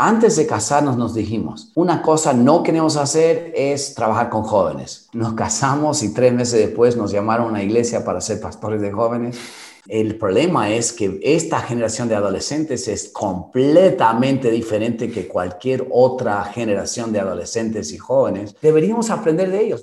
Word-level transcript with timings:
Antes 0.00 0.36
de 0.36 0.46
casarnos 0.46 0.96
nos 0.96 1.12
dijimos, 1.12 1.72
una 1.74 2.02
cosa 2.02 2.32
no 2.32 2.62
queremos 2.62 2.96
hacer 2.96 3.52
es 3.56 3.94
trabajar 3.94 4.28
con 4.28 4.44
jóvenes. 4.44 5.08
Nos 5.12 5.32
casamos 5.32 6.04
y 6.04 6.14
tres 6.14 6.32
meses 6.32 6.60
después 6.60 6.96
nos 6.96 7.10
llamaron 7.10 7.46
a 7.46 7.50
una 7.50 7.64
iglesia 7.64 8.04
para 8.04 8.20
ser 8.20 8.40
pastores 8.40 8.80
de 8.80 8.92
jóvenes. 8.92 9.36
El 9.88 10.14
problema 10.14 10.70
es 10.70 10.92
que 10.92 11.18
esta 11.24 11.58
generación 11.62 12.08
de 12.08 12.14
adolescentes 12.14 12.86
es 12.86 13.10
completamente 13.12 14.52
diferente 14.52 15.10
que 15.10 15.26
cualquier 15.26 15.88
otra 15.90 16.44
generación 16.44 17.12
de 17.12 17.18
adolescentes 17.18 17.92
y 17.92 17.98
jóvenes. 17.98 18.54
Deberíamos 18.62 19.10
aprender 19.10 19.50
de 19.50 19.64
ellos. 19.64 19.82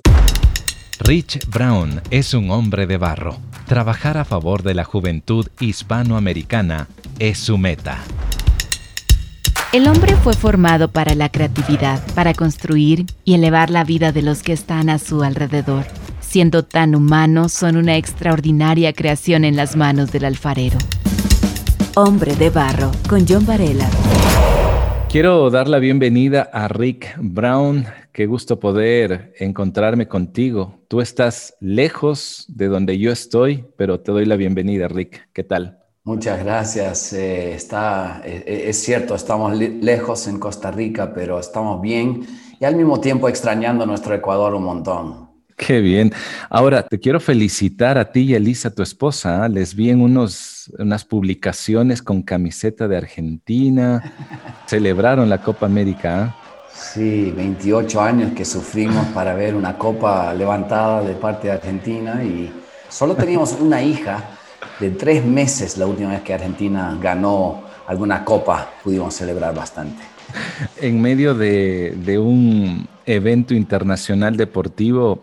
Rich 1.00 1.46
Brown 1.50 2.00
es 2.10 2.32
un 2.32 2.50
hombre 2.50 2.86
de 2.86 2.96
barro. 2.96 3.36
Trabajar 3.66 4.16
a 4.16 4.24
favor 4.24 4.62
de 4.62 4.72
la 4.72 4.84
juventud 4.84 5.46
hispanoamericana 5.60 6.88
es 7.18 7.36
su 7.36 7.58
meta. 7.58 7.98
El 9.76 9.88
hombre 9.88 10.16
fue 10.16 10.32
formado 10.32 10.90
para 10.90 11.14
la 11.14 11.28
creatividad, 11.28 12.00
para 12.14 12.32
construir 12.32 13.04
y 13.26 13.34
elevar 13.34 13.68
la 13.68 13.84
vida 13.84 14.10
de 14.10 14.22
los 14.22 14.42
que 14.42 14.54
están 14.54 14.88
a 14.88 14.98
su 14.98 15.22
alrededor. 15.22 15.84
Siendo 16.18 16.64
tan 16.64 16.94
humanos, 16.94 17.52
son 17.52 17.76
una 17.76 17.98
extraordinaria 17.98 18.94
creación 18.94 19.44
en 19.44 19.54
las 19.54 19.76
manos 19.76 20.12
del 20.12 20.24
alfarero. 20.24 20.78
Hombre 21.94 22.34
de 22.36 22.48
Barro, 22.48 22.90
con 23.06 23.26
John 23.28 23.44
Varela. 23.44 23.86
Quiero 25.10 25.50
dar 25.50 25.68
la 25.68 25.78
bienvenida 25.78 26.48
a 26.54 26.68
Rick 26.68 27.14
Brown. 27.18 27.84
Qué 28.12 28.24
gusto 28.24 28.58
poder 28.58 29.34
encontrarme 29.38 30.08
contigo. 30.08 30.80
Tú 30.88 31.02
estás 31.02 31.54
lejos 31.60 32.46
de 32.48 32.68
donde 32.68 32.98
yo 32.98 33.12
estoy, 33.12 33.66
pero 33.76 34.00
te 34.00 34.10
doy 34.10 34.24
la 34.24 34.36
bienvenida, 34.36 34.88
Rick. 34.88 35.28
¿Qué 35.34 35.44
tal? 35.44 35.80
Muchas 36.06 36.38
gracias. 36.44 37.12
Eh, 37.14 37.52
está, 37.54 38.22
eh, 38.24 38.44
eh, 38.46 38.64
es 38.68 38.80
cierto, 38.80 39.16
estamos 39.16 39.58
lejos 39.58 40.28
en 40.28 40.38
Costa 40.38 40.70
Rica, 40.70 41.12
pero 41.12 41.40
estamos 41.40 41.82
bien 41.82 42.24
y 42.60 42.64
al 42.64 42.76
mismo 42.76 43.00
tiempo 43.00 43.28
extrañando 43.28 43.84
nuestro 43.86 44.14
Ecuador 44.14 44.54
un 44.54 44.62
montón. 44.62 45.28
Qué 45.56 45.80
bien. 45.80 46.12
Ahora, 46.48 46.86
te 46.86 47.00
quiero 47.00 47.18
felicitar 47.18 47.98
a 47.98 48.12
ti 48.12 48.20
y 48.20 48.34
a 48.34 48.36
Elisa, 48.36 48.70
tu 48.72 48.84
esposa. 48.84 49.42
¿ah? 49.42 49.48
Les 49.48 49.74
vi 49.74 49.90
en 49.90 50.00
unos, 50.00 50.72
unas 50.78 51.04
publicaciones 51.04 52.02
con 52.02 52.22
camiseta 52.22 52.86
de 52.86 52.98
Argentina. 52.98 54.14
Celebraron 54.66 55.28
la 55.28 55.42
Copa 55.42 55.66
América. 55.66 56.22
¿ah? 56.22 56.36
Sí, 56.72 57.32
28 57.36 58.00
años 58.00 58.32
que 58.32 58.44
sufrimos 58.44 59.04
para 59.06 59.34
ver 59.34 59.56
una 59.56 59.76
copa 59.76 60.32
levantada 60.34 61.02
de 61.02 61.14
parte 61.14 61.48
de 61.48 61.54
Argentina 61.54 62.22
y 62.22 62.52
solo 62.88 63.16
teníamos 63.16 63.56
una 63.60 63.82
hija 63.82 64.35
de 64.80 64.90
tres 64.90 65.24
meses 65.24 65.78
la 65.78 65.86
última 65.86 66.10
vez 66.10 66.22
que 66.22 66.34
Argentina 66.34 66.96
ganó 67.00 67.64
alguna 67.86 68.24
copa, 68.24 68.70
pudimos 68.82 69.14
celebrar 69.14 69.54
bastante. 69.54 70.02
En 70.80 71.00
medio 71.00 71.34
de, 71.34 72.18
un 72.18 72.88
evento 73.04 73.54
internacional 73.54 74.36
deportivo, 74.36 75.22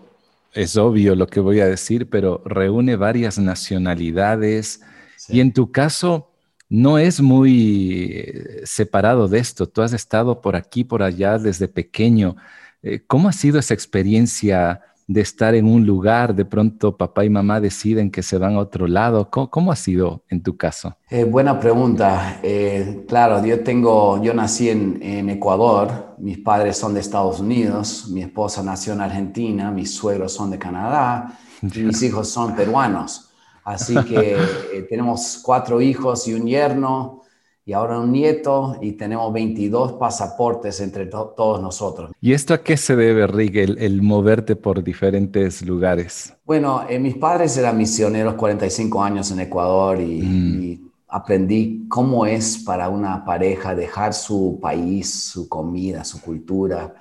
es 0.53 0.77
obvio 0.77 1.15
lo 1.15 1.27
que 1.27 1.39
voy 1.39 1.59
a 1.59 1.67
decir, 1.67 2.09
pero 2.09 2.41
reúne 2.45 2.95
varias 2.95 3.37
nacionalidades 3.39 4.81
y 5.27 5.39
en 5.39 5.51
tu 5.51 5.71
caso 5.71 6.29
no 6.69 6.97
es 6.97 7.21
muy 7.21 8.11
eh, 8.13 8.61
separado 8.63 9.27
de 9.27 9.39
esto. 9.39 9.67
Tú 9.67 9.81
has 9.81 9.93
estado 9.93 10.41
por 10.41 10.55
aquí, 10.55 10.83
por 10.83 11.03
allá 11.03 11.37
desde 11.37 11.67
pequeño. 11.67 12.35
Eh, 12.81 13.03
¿Cómo 13.05 13.29
ha 13.29 13.33
sido 13.33 13.59
esa 13.59 13.73
experiencia? 13.73 14.81
De 15.07 15.21
estar 15.21 15.55
en 15.55 15.65
un 15.65 15.85
lugar, 15.85 16.35
de 16.35 16.45
pronto 16.45 16.97
papá 16.97 17.25
y 17.25 17.29
mamá 17.29 17.59
deciden 17.59 18.09
que 18.11 18.23
se 18.23 18.37
van 18.37 18.55
a 18.55 18.59
otro 18.59 18.87
lado? 18.87 19.29
¿Cómo, 19.29 19.71
ha 19.71 19.75
sido 19.75 20.23
en 20.29 20.41
tu 20.41 20.55
caso? 20.57 20.95
Eh, 21.09 21.23
buena 21.23 21.59
pregunta. 21.59 22.39
Eh, 22.43 23.05
claro, 23.07 23.45
yo 23.45 23.61
tengo, 23.61 24.21
yo 24.21 24.33
nací 24.33 24.69
en, 24.69 25.29
Ecuador, 25.29 26.15
mis 26.19 26.37
padres 26.39 26.77
son 26.77 26.93
de 26.93 26.99
Estados 26.99 27.39
Unidos, 27.39 28.07
mi 28.09 28.21
esposa 28.21 28.63
nació 28.63 28.93
en 28.93 29.01
Argentina, 29.01 29.71
mis 29.71 29.93
suegros 29.93 30.33
son 30.33 30.51
de 30.51 30.59
Canadá 30.59 31.37
y 31.61 31.79
mis 31.79 32.01
hijos 32.03 32.29
son 32.29 32.55
peruanos. 32.55 33.29
Así 33.63 33.95
que 34.03 34.35
eh, 34.73 34.85
tenemos 34.89 35.39
cuatro 35.43 35.81
hijos 35.81 36.27
y 36.27 36.33
un 36.33 36.45
yerno 36.45 37.22
y 37.65 37.73
ahora 37.73 37.99
un 37.99 38.11
nieto 38.11 38.77
y 38.81 38.93
tenemos 38.93 39.31
22 39.31 39.93
pasaportes 39.93 40.81
entre 40.81 41.05
todos 41.05 41.61
nosotros. 41.61 42.11
¿Y 42.19 42.33
esto 42.33 42.53
a 42.53 42.61
qué 42.61 42.75
se 42.75 42.95
debe, 42.95 43.25
Rick, 43.27 43.55
el, 43.55 44.01
moverte 44.01 44.55
por 44.55 44.83
diferentes 44.83 45.61
lugares? 45.65 46.33
Bueno, 46.45 46.83
eh, 46.89 46.99
mis 46.99 47.15
padres 47.15 47.57
eran 47.57 47.77
misioneros 47.77 48.33
45 48.35 49.01
años 49.01 49.31
en 49.31 49.39
Ecuador 49.39 49.99
y, 50.01 50.21
mm. 50.21 50.63
y, 50.63 50.89
aprendí 51.13 51.85
cómo 51.87 52.25
es 52.25 52.57
para 52.57 52.89
una 52.89 53.23
pareja 53.23 53.75
dejar 53.75 54.15
su 54.15 54.57
país, 54.59 55.29
su 55.31 55.47
comida, 55.47 56.03
su 56.03 56.19
cultura 56.19 56.95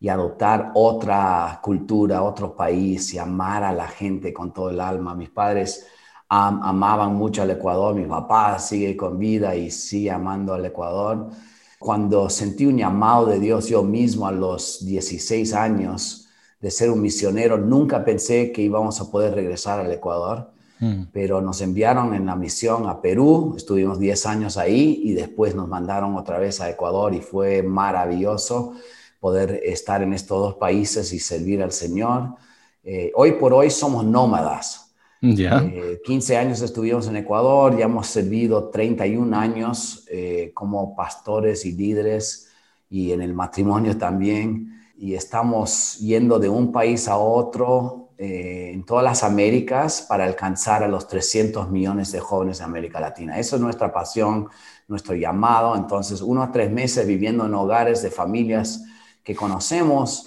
y 0.00 0.08
adoptar 0.08 0.72
otra 0.74 1.60
cultura, 1.62 2.22
otro 2.22 2.56
país 2.56 3.12
y 3.12 3.18
amar 3.18 3.64
a 3.64 3.72
la 3.72 3.86
gente 3.86 4.32
con 4.32 4.54
todo 4.54 4.70
el 4.70 4.80
alma. 4.80 5.14
Mis 5.14 5.28
padres 5.28 5.86
amaban 6.28 7.14
mucho 7.14 7.42
al 7.42 7.50
Ecuador, 7.50 7.94
mi 7.94 8.04
papá 8.04 8.58
sigue 8.58 8.96
con 8.96 9.18
vida 9.18 9.56
y 9.56 9.70
sigue 9.70 10.10
amando 10.10 10.54
al 10.54 10.64
Ecuador. 10.64 11.30
Cuando 11.78 12.28
sentí 12.28 12.66
un 12.66 12.76
llamado 12.76 13.26
de 13.26 13.38
Dios 13.38 13.68
yo 13.68 13.82
mismo 13.82 14.26
a 14.26 14.32
los 14.32 14.84
16 14.84 15.54
años 15.54 16.28
de 16.60 16.70
ser 16.70 16.90
un 16.90 17.00
misionero, 17.00 17.56
nunca 17.56 18.04
pensé 18.04 18.50
que 18.52 18.62
íbamos 18.62 19.00
a 19.00 19.10
poder 19.10 19.34
regresar 19.34 19.78
al 19.78 19.92
Ecuador, 19.92 20.50
hmm. 20.80 21.04
pero 21.12 21.40
nos 21.40 21.60
enviaron 21.60 22.14
en 22.14 22.26
la 22.26 22.34
misión 22.34 22.88
a 22.88 23.00
Perú, 23.00 23.54
estuvimos 23.56 23.98
10 24.00 24.26
años 24.26 24.56
ahí 24.56 25.00
y 25.04 25.12
después 25.12 25.54
nos 25.54 25.68
mandaron 25.68 26.16
otra 26.16 26.38
vez 26.38 26.60
a 26.60 26.68
Ecuador 26.68 27.14
y 27.14 27.20
fue 27.20 27.62
maravilloso 27.62 28.74
poder 29.20 29.60
estar 29.64 30.02
en 30.02 30.12
estos 30.12 30.38
dos 30.38 30.54
países 30.54 31.12
y 31.12 31.20
servir 31.20 31.62
al 31.62 31.72
Señor. 31.72 32.34
Eh, 32.82 33.12
hoy 33.14 33.32
por 33.32 33.52
hoy 33.54 33.70
somos 33.70 34.04
nómadas, 34.04 34.87
ya. 35.20 35.64
15 36.04 36.32
eh, 36.32 36.36
años 36.36 36.60
estuvimos 36.62 37.08
en 37.08 37.16
Ecuador, 37.16 37.76
ya 37.76 37.86
hemos 37.86 38.06
servido 38.06 38.68
31 38.68 39.36
años 39.36 40.04
eh, 40.10 40.52
como 40.54 40.94
pastores 40.94 41.64
y 41.64 41.72
líderes 41.72 42.50
y 42.90 43.12
en 43.12 43.22
el 43.22 43.34
matrimonio 43.34 43.96
también. 43.96 44.74
Y 44.96 45.14
estamos 45.14 45.98
yendo 45.98 46.38
de 46.38 46.48
un 46.48 46.72
país 46.72 47.06
a 47.08 47.16
otro 47.16 48.10
eh, 48.18 48.72
en 48.74 48.84
todas 48.84 49.04
las 49.04 49.22
Américas 49.22 50.04
para 50.08 50.24
alcanzar 50.24 50.82
a 50.82 50.88
los 50.88 51.06
300 51.06 51.70
millones 51.70 52.10
de 52.10 52.18
jóvenes 52.18 52.58
de 52.58 52.64
América 52.64 52.98
Latina. 52.98 53.38
Eso 53.38 53.56
es 53.56 53.62
nuestra 53.62 53.92
pasión, 53.92 54.48
nuestro 54.88 55.14
llamado. 55.14 55.76
Entonces, 55.76 56.20
uno 56.20 56.42
a 56.42 56.50
tres 56.50 56.70
meses 56.70 57.06
viviendo 57.06 57.46
en 57.46 57.54
hogares 57.54 58.02
de 58.02 58.10
familias 58.10 58.82
que 59.22 59.36
conocemos 59.36 60.26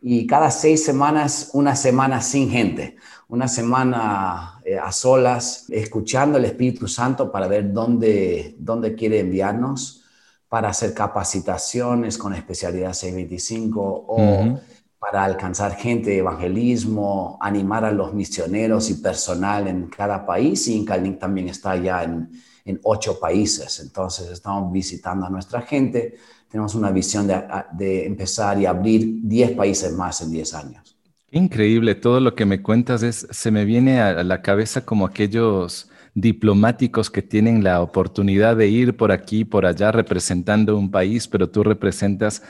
y 0.00 0.26
cada 0.26 0.50
seis 0.50 0.84
semanas, 0.84 1.50
una 1.52 1.74
semana 1.74 2.20
sin 2.20 2.50
gente 2.50 2.96
una 3.32 3.48
semana 3.48 4.60
eh, 4.62 4.78
a 4.78 4.92
solas, 4.92 5.64
escuchando 5.70 6.36
al 6.36 6.44
Espíritu 6.44 6.86
Santo 6.86 7.32
para 7.32 7.48
ver 7.48 7.72
dónde, 7.72 8.56
dónde 8.58 8.94
quiere 8.94 9.20
enviarnos, 9.20 10.02
para 10.50 10.68
hacer 10.68 10.92
capacitaciones 10.92 12.18
con 12.18 12.34
especialidad 12.34 12.92
625 12.92 14.04
o 14.06 14.58
para 14.98 15.24
alcanzar 15.24 15.76
gente 15.76 16.10
de 16.10 16.18
evangelismo, 16.18 17.38
animar 17.40 17.86
a 17.86 17.90
los 17.90 18.12
misioneros 18.12 18.90
y 18.90 18.94
personal 18.96 19.66
en 19.66 19.86
cada 19.86 20.26
país. 20.26 20.68
Y 20.68 20.74
Incalink 20.74 21.18
también 21.18 21.48
está 21.48 21.74
ya 21.76 22.04
en, 22.04 22.30
en 22.66 22.80
ocho 22.82 23.18
países. 23.18 23.80
Entonces 23.80 24.30
estamos 24.30 24.70
visitando 24.70 25.24
a 25.24 25.30
nuestra 25.30 25.62
gente. 25.62 26.16
Tenemos 26.50 26.74
una 26.74 26.90
visión 26.90 27.26
de, 27.26 27.42
de 27.72 28.04
empezar 28.04 28.60
y 28.60 28.66
abrir 28.66 29.20
10 29.22 29.52
países 29.52 29.90
más 29.90 30.20
en 30.20 30.32
10 30.32 30.54
años. 30.54 31.01
Increíble, 31.34 31.94
todo 31.94 32.20
lo 32.20 32.34
que 32.34 32.44
me 32.44 32.60
cuentas 32.60 33.02
es, 33.02 33.26
se 33.30 33.50
me 33.50 33.64
viene 33.64 34.02
a 34.02 34.22
la 34.22 34.42
cabeza 34.42 34.84
como 34.84 35.06
aquellos 35.06 35.88
diplomáticos 36.12 37.10
que 37.10 37.22
tienen 37.22 37.64
la 37.64 37.80
oportunidad 37.80 38.54
de 38.54 38.68
ir 38.68 38.98
por 38.98 39.12
aquí, 39.12 39.46
por 39.46 39.64
allá 39.64 39.92
representando 39.92 40.76
un 40.76 40.90
país, 40.90 41.26
pero 41.28 41.48
tú 41.48 41.62
representas 41.64 42.42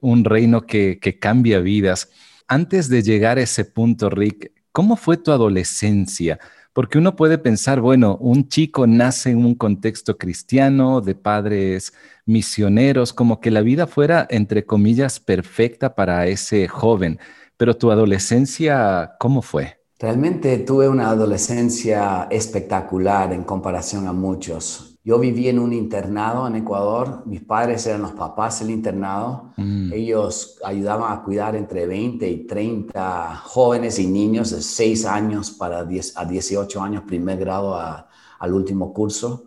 un 0.00 0.24
reino 0.24 0.62
que, 0.62 0.98
que 0.98 1.18
cambia 1.18 1.60
vidas. 1.60 2.08
Antes 2.48 2.88
de 2.88 3.02
llegar 3.02 3.36
a 3.36 3.42
ese 3.42 3.66
punto, 3.66 4.08
Rick, 4.08 4.52
¿cómo 4.72 4.96
fue 4.96 5.18
tu 5.18 5.32
adolescencia? 5.32 6.38
Porque 6.72 6.96
uno 6.96 7.16
puede 7.16 7.36
pensar, 7.36 7.82
bueno, 7.82 8.16
un 8.16 8.48
chico 8.48 8.86
nace 8.86 9.32
en 9.32 9.44
un 9.44 9.54
contexto 9.54 10.16
cristiano, 10.16 11.02
de 11.02 11.14
padres 11.14 11.92
misioneros, 12.24 13.12
como 13.12 13.38
que 13.38 13.50
la 13.50 13.60
vida 13.60 13.86
fuera, 13.86 14.26
entre 14.30 14.64
comillas, 14.64 15.20
perfecta 15.20 15.94
para 15.94 16.26
ese 16.26 16.68
joven. 16.68 17.18
Pero 17.60 17.76
tu 17.76 17.90
adolescencia, 17.90 19.16
¿cómo 19.20 19.42
fue? 19.42 19.82
Realmente 19.98 20.56
tuve 20.60 20.88
una 20.88 21.10
adolescencia 21.10 22.26
espectacular 22.30 23.34
en 23.34 23.44
comparación 23.44 24.08
a 24.08 24.14
muchos. 24.14 24.96
Yo 25.04 25.18
viví 25.18 25.46
en 25.46 25.58
un 25.58 25.74
internado 25.74 26.46
en 26.46 26.56
Ecuador, 26.56 27.22
mis 27.26 27.42
padres 27.42 27.86
eran 27.86 28.00
los 28.00 28.12
papás 28.12 28.60
del 28.60 28.70
internado, 28.70 29.52
mm. 29.58 29.92
ellos 29.92 30.58
ayudaban 30.64 31.12
a 31.12 31.22
cuidar 31.22 31.54
entre 31.54 31.86
20 31.86 32.26
y 32.30 32.46
30 32.46 33.36
jóvenes 33.44 33.98
y 33.98 34.06
niños 34.06 34.52
de 34.52 34.62
6 34.62 35.04
años 35.04 35.50
para 35.50 35.84
10, 35.84 36.16
a 36.16 36.24
18 36.24 36.80
años, 36.80 37.02
primer 37.06 37.36
grado 37.36 37.76
al 37.76 38.54
último 38.54 38.94
curso. 38.94 39.44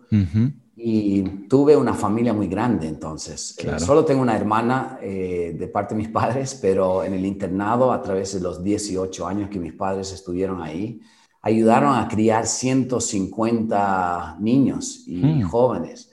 Y 0.86 1.22
tuve 1.48 1.74
una 1.74 1.94
familia 1.94 2.34
muy 2.34 2.46
grande 2.46 2.86
entonces. 2.86 3.56
Eh, 3.56 3.78
solo 3.78 4.04
tengo 4.04 4.20
una 4.20 4.36
hermana 4.36 4.98
eh, 5.00 5.56
de 5.58 5.66
parte 5.68 5.94
de 5.94 6.02
mis 6.02 6.10
padres, 6.10 6.58
pero 6.60 7.02
en 7.02 7.14
el 7.14 7.24
internado, 7.24 7.90
a 7.90 8.02
través 8.02 8.34
de 8.34 8.40
los 8.40 8.62
18 8.62 9.26
años 9.26 9.48
que 9.48 9.58
mis 9.58 9.72
padres 9.72 10.12
estuvieron 10.12 10.62
ahí, 10.62 11.00
ayudaron 11.40 11.96
a 11.96 12.06
criar 12.06 12.46
150 12.46 14.36
niños 14.40 15.04
y 15.06 15.24
hmm. 15.24 15.42
jóvenes. 15.44 16.10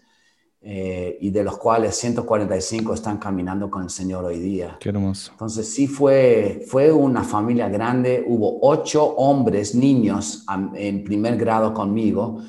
Eh, 0.62 1.18
y 1.20 1.32
de 1.32 1.44
los 1.44 1.58
cuales 1.58 1.96
145 1.98 2.94
están 2.94 3.18
caminando 3.18 3.70
con 3.70 3.84
el 3.84 3.90
Señor 3.90 4.24
hoy 4.24 4.40
día. 4.40 4.78
Qué 4.80 4.88
hermoso. 4.88 5.32
Entonces 5.34 5.68
sí 5.68 5.88
fue, 5.88 6.64
fue 6.66 6.94
una 6.94 7.24
familia 7.26 7.68
grande, 7.68 8.24
hubo 8.26 8.60
ocho 8.62 9.04
hombres, 9.04 9.76
niños 9.76 10.46
en 10.76 11.04
primer 11.04 11.36
grado 11.36 11.74
conmigo 11.74 12.42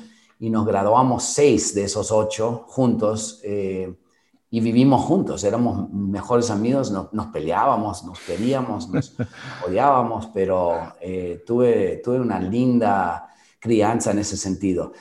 y 0.43 0.49
nos 0.49 0.65
graduamos 0.65 1.23
seis 1.23 1.73
de 1.73 1.85
esos 1.85 2.11
ocho 2.11 2.65
juntos 2.67 3.39
eh, 3.45 3.95
y 4.49 4.59
vivimos 4.59 5.01
juntos, 5.05 5.41
éramos 5.45 5.89
mejores 5.89 6.49
amigos, 6.49 6.91
nos, 6.91 7.27
peleábamos, 7.27 8.03
nos 8.03 8.19
queríamos, 8.19 8.89
nos 8.89 9.15
odiábamos, 9.65 10.27
pero 10.33 10.95
eh, 10.99 11.43
tuve, 11.47 12.01
tuve 12.03 12.19
una 12.19 12.41
linda 12.41 13.29
crianza 13.57 14.11
en 14.11 14.19
ese 14.19 14.35
sentido. 14.35 14.91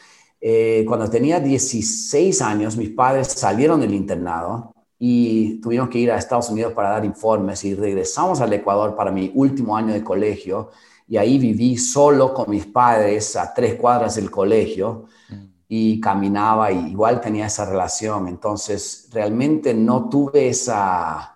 Eh, 0.41 0.85
cuando 0.87 1.11
tenía 1.11 1.41
16 1.41 2.41
años, 2.41 2.77
mis 2.77 2.91
padres 2.91 3.27
salieron 3.33 3.81
del 3.81 3.95
internado 3.95 4.72
y 5.05 5.61
tuvieron 5.61 5.89
que 5.89 5.99
ir 5.99 6.13
a 6.13 6.17
Estados 6.17 6.49
Unidos 6.49 6.75
para 6.75 6.91
dar 6.91 7.05
informes 7.05 7.65
y 7.65 7.75
regresamos 7.75 8.41
al 8.41 8.53
Ecuador 8.53 8.95
para 8.95 9.11
mi 9.11 9.33
último 9.35 9.77
año 9.77 9.93
de 9.93 10.05
colegio 10.05 10.71
y 11.09 11.17
ahí 11.17 11.39
viví 11.39 11.77
solo 11.77 12.33
con 12.33 12.49
mis 12.49 12.67
padres 12.67 13.35
a 13.35 13.53
tres 13.53 13.75
cuadras 13.75 14.15
del 14.15 14.31
colegio 14.31 15.07
y 15.67 16.01
caminaba 16.01 16.71
y 16.71 16.91
igual 16.91 17.21
tenía 17.21 17.47
esa 17.47 17.65
relación. 17.65 18.29
Entonces, 18.29 19.09
realmente 19.11 19.75
no 19.75 20.09
tuve 20.09 20.49
esa, 20.49 21.35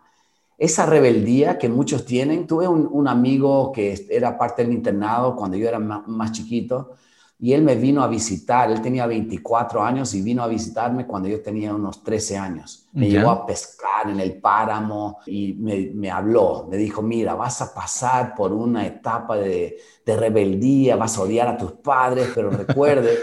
esa 0.56 0.86
rebeldía 0.86 1.58
que 1.58 1.68
muchos 1.68 2.06
tienen. 2.06 2.46
Tuve 2.46 2.68
un, 2.68 2.88
un 2.88 3.08
amigo 3.08 3.72
que 3.72 4.06
era 4.08 4.38
parte 4.38 4.62
del 4.62 4.74
internado 4.74 5.34
cuando 5.34 5.56
yo 5.56 5.68
era 5.68 5.80
más 5.80 6.30
chiquito 6.30 6.92
y 7.38 7.52
él 7.52 7.62
me 7.62 7.74
vino 7.74 8.02
a 8.02 8.08
visitar, 8.08 8.70
él 8.70 8.80
tenía 8.80 9.06
24 9.06 9.82
años 9.82 10.14
y 10.14 10.22
vino 10.22 10.42
a 10.42 10.46
visitarme 10.46 11.06
cuando 11.06 11.28
yo 11.28 11.42
tenía 11.42 11.74
unos 11.74 12.02
13 12.02 12.38
años. 12.38 12.86
Me 12.94 13.10
llevó 13.10 13.28
a 13.28 13.44
pescar 13.44 14.08
en 14.08 14.20
el 14.20 14.40
páramo 14.40 15.18
y 15.26 15.52
me, 15.52 16.10
habló, 16.10 16.66
me 16.70 16.78
dijo, 16.78 17.02
mira, 17.02 17.34
vas 17.34 17.60
a 17.60 17.74
pasar 17.74 18.34
por 18.34 18.52
una 18.52 18.86
etapa 18.86 19.36
de, 19.36 19.76
rebeldía, 20.06 20.96
vas 20.96 21.18
a 21.18 21.22
odiar 21.22 21.48
a 21.48 21.58
tus 21.58 21.72
padres, 21.72 22.30
pero 22.34 22.50
recuerde 22.66 23.18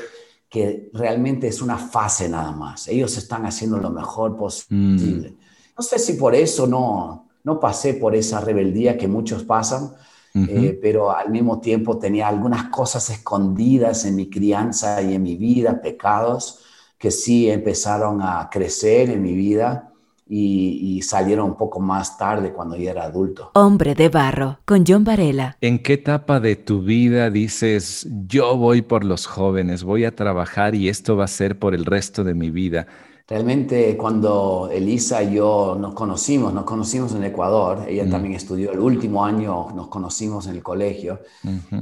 que 0.48 0.92
realmente 0.94 1.48
es 1.48 1.60
una 1.64 1.80
fase 1.80 2.30
nada 2.30 2.52
más. 2.52 2.88
Ellos 2.88 3.18
están 3.18 3.48
haciendo 3.48 3.78
lo 3.78 3.90
mejor 3.90 4.38
posible. 4.38 5.32
Mm. 5.32 5.38
No 5.76 5.84
sé 5.84 5.98
si 5.98 6.14
por 6.14 6.36
eso 6.36 6.68
no, 6.68 7.30
no 7.44 7.60
pasé 7.60 7.96
por 7.96 8.16
esa 8.16 8.40
rebeldía 8.42 8.96
que 8.96 9.08
muchos 9.08 9.44
pasan, 9.44 9.92
eh, 10.36 10.80
pero 10.82 11.16
al 11.16 11.30
mismo 11.30 11.60
tiempo 11.60 12.00
tenía 12.00 12.28
algunas 12.28 12.70
cosas 12.70 13.10
escondidas 13.12 14.04
en 14.06 14.16
mi 14.16 14.30
crianza 14.30 15.02
y 15.02 15.14
en 15.14 15.22
mi 15.22 15.36
vida, 15.36 15.80
pecados, 15.82 16.64
que 16.98 17.12
sí 17.12 17.52
empezaron 17.52 18.22
a 18.22 18.50
crecer 18.52 19.12
en 19.12 19.22
mi 19.22 19.34
vida. 19.34 19.90
Y, 20.36 21.00
salieron 21.04 21.52
un 21.52 21.58
poco 21.58 21.80
más 21.80 22.18
tarde 22.18 22.54
cuando 22.54 22.76
yo 22.76 22.90
era 22.90 23.04
adulto. 23.04 23.52
Hombre 23.54 23.94
de 23.94 24.10
barro, 24.10 24.58
con 24.66 24.84
John 24.88 25.04
Varela. 25.04 25.58
¿En 25.62 25.84
qué 25.84 25.94
etapa 25.94 26.40
de 26.40 26.56
tu 26.56 26.82
vida 26.82 27.30
dices, 27.30 28.08
yo 28.26 28.58
voy 28.58 28.82
por 28.82 29.04
los 29.04 29.28
jóvenes, 29.28 29.84
voy 29.84 30.06
a 30.06 30.16
trabajar 30.16 30.74
y 30.74 30.90
esto 30.90 31.16
va 31.18 31.26
a 31.26 31.28
ser 31.28 31.60
por 31.60 31.76
el 31.76 31.86
resto 31.86 32.24
de 32.24 32.34
mi 32.34 32.50
vida? 32.50 32.88
Realmente 33.26 33.96
cuando 33.96 34.70
Elisa 34.70 35.24
y 35.24 35.36
yo 35.36 35.78
nos 35.80 35.94
conocimos, 35.94 36.54
nos 36.54 36.66
conocimos 36.66 37.16
en 37.16 37.24
Ecuador, 37.24 37.86
ella 37.88 38.10
también 38.10 38.34
estudió 38.34 38.74
el 38.74 38.80
último 38.82 39.24
año, 39.24 39.70
nos 39.74 39.88
conocimos 39.88 40.48
en 40.48 40.56
el 40.56 40.64
colegio, 40.64 41.22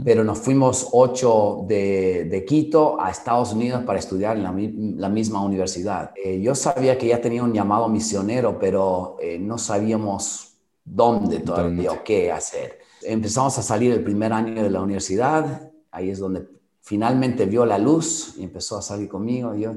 pero 0.05 0.23
nos 0.23 0.37
fuimos 0.37 0.89
ocho 0.91 1.65
de, 1.67 2.45
Quito 2.47 3.01
a 3.01 3.09
Estados 3.09 3.53
Unidos 3.53 3.83
para 3.85 3.97
estudiar 3.97 4.37
en 4.37 4.99
la, 4.99 5.09
misma 5.09 5.43
universidad. 5.43 6.11
Eh, 6.15 6.39
yo 6.41 6.53
sabía 6.53 6.95
que 6.95 7.07
ella 7.07 7.21
tenía 7.21 7.43
un 7.43 7.53
llamado 7.53 7.89
misionero, 7.89 8.59
pero 8.59 9.17
eh, 9.19 9.39
no 9.39 9.57
sabíamos 9.57 10.57
dónde 10.85 11.39
todavía 11.39 11.91
o 11.91 12.03
qué 12.03 12.31
hacer. 12.31 12.77
Empezamos 13.01 13.57
a 13.57 13.63
salir 13.63 13.91
el 13.91 14.03
primer 14.03 14.31
año 14.31 14.61
de 14.61 14.69
la 14.69 14.81
universidad, 14.81 15.71
ahí 15.89 16.11
es 16.11 16.19
donde 16.19 16.47
finalmente 16.81 17.47
vio 17.47 17.65
la 17.65 17.79
luz 17.79 18.35
y 18.37 18.43
empezó 18.43 18.77
a 18.77 18.83
salir 18.83 19.09
conmigo. 19.09 19.55
Yo, 19.55 19.73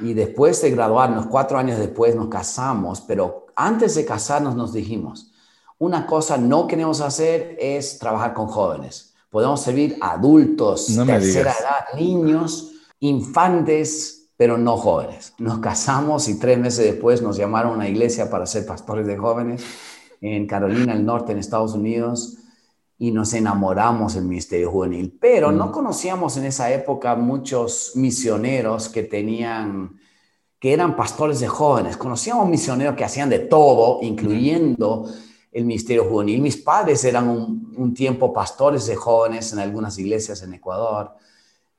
y 0.00 0.14
después 0.14 0.60
de 0.62 0.70
graduarnos, 0.70 1.26
cuatro 1.26 1.58
años 1.58 1.78
después 1.78 2.14
nos 2.14 2.28
casamos, 2.28 3.00
pero 3.00 3.46
antes 3.56 3.94
de 3.94 4.04
casarnos 4.04 4.54
nos 4.54 4.72
dijimos, 4.72 5.32
una 5.78 6.06
cosa 6.06 6.36
no 6.36 6.66
queremos 6.66 7.00
hacer 7.00 7.56
es 7.60 7.98
trabajar 7.98 8.34
con 8.34 8.46
jóvenes. 8.48 9.14
Podemos 9.30 9.60
servir 9.60 9.96
a 10.00 10.12
adultos, 10.12 10.86
tercera 10.86 11.52
edad, 11.52 11.98
niños, 11.98 12.72
infantes, 13.00 14.30
pero 14.36 14.56
no 14.56 14.76
jóvenes. 14.76 15.34
Nos 15.38 15.58
casamos 15.58 16.28
y 16.28 16.38
tres 16.38 16.58
meses 16.58 16.84
después 16.84 17.22
nos 17.22 17.36
llamaron 17.36 17.72
a 17.72 17.74
una 17.76 17.88
iglesia 17.88 18.30
para 18.30 18.46
ser 18.46 18.64
pastores 18.64 19.06
de 19.06 19.16
jóvenes 19.16 19.62
en 20.20 20.46
Carolina 20.46 20.94
del 20.94 21.04
Norte, 21.04 21.32
en 21.32 21.38
Estados 21.38 21.74
Unidos 21.74 22.38
y 22.98 23.12
nos 23.12 23.32
enamoramos 23.32 24.14
del 24.14 24.24
ministerio 24.24 24.70
juvenil. 24.70 25.16
Pero 25.20 25.52
no 25.52 25.68
mm. 25.68 25.72
conocíamos 25.72 26.36
en 26.36 26.46
esa 26.46 26.72
época 26.72 27.14
muchos 27.14 27.92
misioneros 27.94 28.88
que 28.88 29.04
tenían, 29.04 30.00
que 30.58 30.72
eran 30.72 30.96
pastores 30.96 31.38
de 31.38 31.46
jóvenes. 31.46 31.96
Conocíamos 31.96 32.48
misioneros 32.48 32.96
que 32.96 33.04
hacían 33.04 33.30
de 33.30 33.38
todo, 33.38 34.00
incluyendo 34.02 35.08
el 35.52 35.64
ministerio 35.64 36.04
juvenil. 36.04 36.42
Mis 36.42 36.56
padres 36.56 37.04
eran 37.04 37.28
un, 37.28 37.94
tiempo 37.94 38.32
pastores 38.32 38.86
de 38.86 38.96
jóvenes 38.96 39.52
en 39.52 39.60
algunas 39.60 39.96
iglesias 39.98 40.42
en 40.42 40.52
Ecuador, 40.52 41.14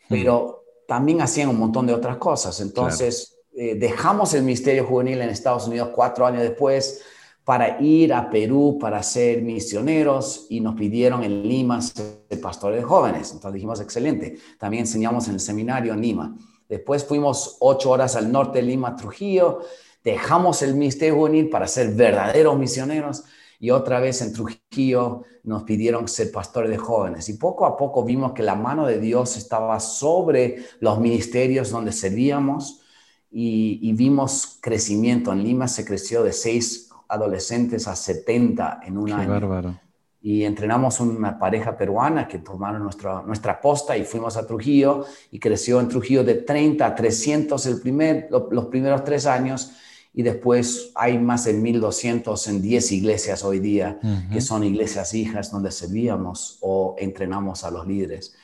pero 0.08 0.64
también 0.88 1.22
hacían 1.22 1.50
un 1.50 1.60
montón 1.60 1.86
de 1.86 1.94
otras 1.94 2.16
cosas. 2.16 2.62
Entonces, 2.62 3.36
eh, 3.54 3.76
dejamos 3.76 4.34
el 4.34 4.44
ministerio 4.44 4.86
juvenil 4.86 5.22
en 5.22 5.30
Estados 5.30 5.68
Unidos 5.68 5.90
cuatro 5.94 6.26
años 6.26 6.42
después 6.42 7.02
para 7.50 7.82
ir 7.82 8.14
a 8.14 8.30
Perú 8.30 8.78
para 8.80 9.02
ser 9.02 9.42
misioneros 9.42 10.46
y 10.52 10.60
nos 10.60 10.76
pidieron 10.76 11.24
en 11.24 11.42
Lima 11.42 11.82
ser 11.82 12.40
pastores 12.40 12.78
de 12.78 12.84
jóvenes. 12.84 13.32
Entonces 13.32 13.54
dijimos, 13.56 13.82
excelente. 13.82 14.38
También 14.60 14.82
enseñamos 14.82 15.28
en 15.28 15.34
el 15.34 15.40
seminario 15.40 15.94
en 15.94 16.00
Lima. 16.00 16.38
Después 16.68 17.04
fuimos 17.04 17.58
ocho 17.60 17.90
horas 17.90 18.16
al 18.16 18.32
norte 18.32 18.60
de 18.60 18.66
Lima, 18.66 18.96
Trujillo. 18.96 19.62
Dejamos 20.04 20.62
el 20.62 20.76
ministerio 20.76 21.16
juvenil 21.16 21.50
para 21.50 21.66
ser 21.66 21.96
verdaderos 21.96 22.56
misioneros 22.56 23.24
y 23.60 23.72
otra 23.72 24.00
vez 24.00 24.22
en 24.22 24.32
Trujillo 24.32 25.24
nos 25.42 25.64
pidieron 25.64 26.08
ser 26.08 26.32
pastores 26.32 26.70
de 26.70 26.78
jóvenes. 26.78 27.30
Y 27.30 27.34
poco 27.40 27.66
a 27.66 27.76
poco 27.76 28.04
vimos 28.04 28.34
que 28.34 28.44
la 28.44 28.54
mano 28.54 28.86
de 28.86 29.00
Dios 29.00 29.38
estaba 29.38 29.80
sobre 29.80 30.66
los 30.82 31.00
ministerios 31.00 31.72
donde 31.72 31.94
servíamos 31.94 32.82
y, 33.32 33.80
y 33.82 33.94
vimos 33.94 34.60
crecimiento. 34.62 35.34
En 35.34 35.44
Lima 35.44 35.68
se 35.68 35.84
creció 35.84 36.22
de 36.22 36.32
seis 36.32 36.89
adolescentes 37.10 37.88
a 37.88 37.96
70 37.96 38.82
en 38.86 38.98
un 38.98 39.08
Qué 39.08 39.14
año. 39.14 39.30
Bárbaro. 39.30 39.80
Y 40.22 40.44
entrenamos 40.44 41.00
una 41.00 41.40
pareja 41.40 41.78
peruana 41.78 42.28
que 42.28 42.40
tomaron 42.40 42.84
nuestra, 42.84 43.22
nuestra 43.22 43.60
posta 43.60 43.98
y 43.98 44.04
fuimos 44.04 44.38
a 44.38 44.46
Trujillo 44.46 45.06
y 45.32 45.40
creció 45.40 45.80
en 45.80 45.88
Trujillo 45.88 46.24
de 46.24 46.36
30 46.36 46.86
a 46.86 46.96
300 46.96 47.66
el 47.66 47.80
primer, 47.80 48.28
los 48.30 48.66
primeros 48.66 49.04
tres 49.04 49.26
años 49.26 49.72
y 50.14 50.24
después 50.24 50.92
hay 50.96 51.18
más 51.18 51.46
de 51.46 51.54
1200 51.54 52.48
en 52.48 52.62
10 52.62 52.92
iglesias 52.92 53.44
hoy 53.44 53.60
día, 53.60 54.00
que 54.32 54.42
son 54.42 54.64
iglesias 54.64 55.14
hijas 55.14 55.52
donde 55.52 55.72
servíamos 55.72 56.58
o 56.62 56.96
entrenamos 56.98 57.64
a 57.64 57.72
los 57.72 57.88
líderes. 57.88 58.36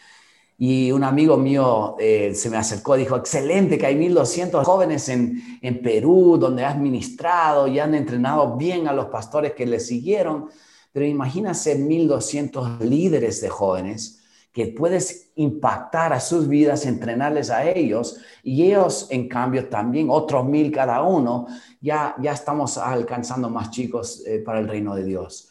Y 0.58 0.92
un 0.92 1.04
amigo 1.04 1.36
mío 1.36 1.96
eh, 2.00 2.34
se 2.34 2.50
me 2.50 2.58
acercó 2.58 2.96
y 2.96 3.00
dijo, 3.00 3.18
excelente 3.18 3.78
que 3.78 3.88
hay 3.88 3.96
1.200 3.96 4.64
jóvenes 4.64 5.10
en, 5.10 5.60
en 5.62 5.82
Perú 5.82 6.38
donde 6.40 6.64
has 6.64 6.78
ministrado 6.78 7.68
y 7.68 7.80
han 7.80 7.94
entrenado 7.94 8.56
bien 8.56 8.88
a 8.88 8.94
los 8.94 9.08
pastores 9.08 9.54
que 9.54 9.66
le 9.66 9.82
siguieron, 9.82 10.50
pero 10.94 11.06
imagínate 11.06 11.78
1.200 11.78 12.80
líderes 12.80 13.42
de 13.42 13.50
jóvenes 13.50 14.22
que 14.56 14.68
puedes 14.68 15.32
impactar 15.36 16.14
a 16.14 16.22
sus 16.22 16.48
vidas, 16.48 16.86
entrenarles 16.86 17.50
a 17.50 17.70
ellos 17.70 18.22
y 18.42 18.64
ellos 18.64 19.08
en 19.10 19.28
cambio 19.28 19.68
también, 19.68 20.08
otros 20.10 20.46
mil 20.46 20.72
cada 20.72 21.02
uno, 21.04 21.48
ya, 21.82 22.16
ya 22.22 22.32
estamos 22.32 22.78
alcanzando 22.78 23.50
más 23.50 23.70
chicos 23.72 24.24
eh, 24.26 24.40
para 24.40 24.60
el 24.60 24.70
reino 24.70 24.96
de 24.96 25.04
Dios. 25.04 25.50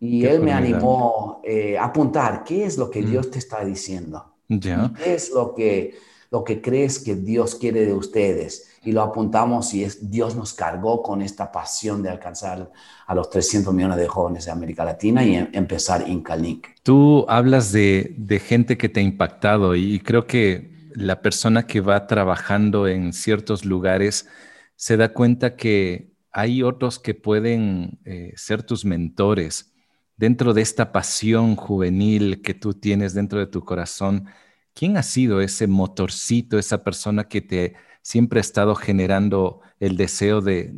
Y 0.00 0.24
él 0.26 0.40
me 0.40 0.52
animó 0.52 1.40
eh, 1.44 1.76
a 1.76 1.86
apuntar, 1.86 2.44
¿qué 2.44 2.64
es 2.64 2.78
lo 2.78 2.90
que 2.90 3.02
mm. 3.02 3.10
Dios 3.10 3.30
te 3.30 3.38
está 3.38 3.64
diciendo? 3.64 4.34
¿Qué 4.48 5.14
es 5.14 5.30
lo 5.30 5.54
que, 5.54 5.98
lo 6.30 6.44
que 6.44 6.62
crees 6.62 6.98
que 6.98 7.16
Dios 7.16 7.56
quiere 7.56 7.84
de 7.84 7.92
ustedes? 7.92 8.68
Y 8.84 8.92
lo 8.92 9.02
apuntamos 9.02 9.74
y 9.74 9.82
es, 9.82 10.10
Dios 10.10 10.36
nos 10.36 10.54
cargó 10.54 11.02
con 11.02 11.20
esta 11.20 11.50
pasión 11.50 12.02
de 12.02 12.10
alcanzar 12.10 12.70
a 13.06 13.14
los 13.14 13.28
300 13.28 13.74
millones 13.74 13.98
de 13.98 14.06
jóvenes 14.06 14.44
de 14.46 14.52
América 14.52 14.84
Latina 14.84 15.24
y 15.24 15.34
em, 15.34 15.48
empezar 15.52 16.08
Incalink. 16.08 16.68
Tú 16.84 17.26
hablas 17.28 17.72
de, 17.72 18.14
de 18.16 18.38
gente 18.38 18.78
que 18.78 18.88
te 18.88 19.00
ha 19.00 19.02
impactado 19.02 19.74
y 19.74 19.98
creo 20.00 20.26
que 20.26 20.90
la 20.94 21.20
persona 21.20 21.66
que 21.66 21.80
va 21.80 22.06
trabajando 22.06 22.86
en 22.86 23.12
ciertos 23.12 23.64
lugares 23.64 24.28
se 24.76 24.96
da 24.96 25.12
cuenta 25.12 25.56
que 25.56 26.12
hay 26.32 26.62
otros 26.62 26.98
que 26.98 27.14
pueden 27.14 27.98
eh, 28.04 28.32
ser 28.36 28.62
tus 28.62 28.84
mentores 28.84 29.72
dentro 30.18 30.52
de 30.52 30.60
esta 30.60 30.92
pasión 30.92 31.56
juvenil 31.56 32.42
que 32.42 32.52
tú 32.52 32.74
tienes 32.74 33.14
dentro 33.14 33.38
de 33.38 33.46
tu 33.46 33.64
corazón. 33.64 34.26
¿Quién 34.74 34.98
ha 34.98 35.02
sido 35.02 35.40
ese 35.40 35.66
motorcito, 35.66 36.58
esa 36.58 36.84
persona 36.84 37.24
que 37.24 37.40
te 37.40 37.74
siempre 38.02 38.40
ha 38.40 38.42
estado 38.42 38.74
generando 38.74 39.60
el 39.80 39.96
deseo 39.96 40.40
de, 40.40 40.72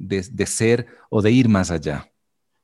ser 0.46 0.86
o 1.08 1.22
de 1.22 1.32
ir 1.32 1.48
más 1.48 1.70
allá? 1.70 2.08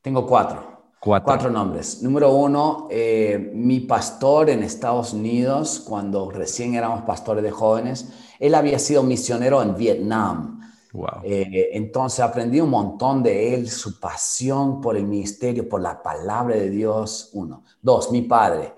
Tengo 0.01 0.25
cuatro. 0.25 0.77
Cuatro. 0.99 1.49
nombres. 1.49 2.01
Número 2.03 2.33
uno, 2.33 2.87
eh, 2.91 3.51
mi 3.53 3.79
pastor 3.79 4.49
en 4.49 4.61
Estados 4.61 5.13
Unidos, 5.13 5.79
cuando 5.87 6.29
recién 6.31 6.75
éramos 6.75 7.03
pastores 7.03 7.43
de 7.43 7.51
jóvenes, 7.51 8.09
él 8.39 8.53
había 8.55 8.77
sido 8.77 9.03
misionero 9.03 9.61
en 9.61 9.75
Vietnam. 9.75 10.56
Wow. 10.97 11.21
Eh, 11.23 11.69
entonces 11.73 12.19
aprendí 12.19 12.59
un 12.59 12.69
montón 12.69 13.23
de 13.23 13.53
él, 13.53 13.69
su 13.69 13.99
pasión 13.99 14.81
por 14.81 14.97
el 14.97 15.05
ministerio, 15.05 15.69
por 15.69 15.81
la 15.81 16.01
palabra 16.01 16.55
de 16.55 16.69
Dios. 16.69 17.29
Uno. 17.33 17.63
Dos, 17.81 18.11
mi 18.11 18.23
padre. 18.23 18.73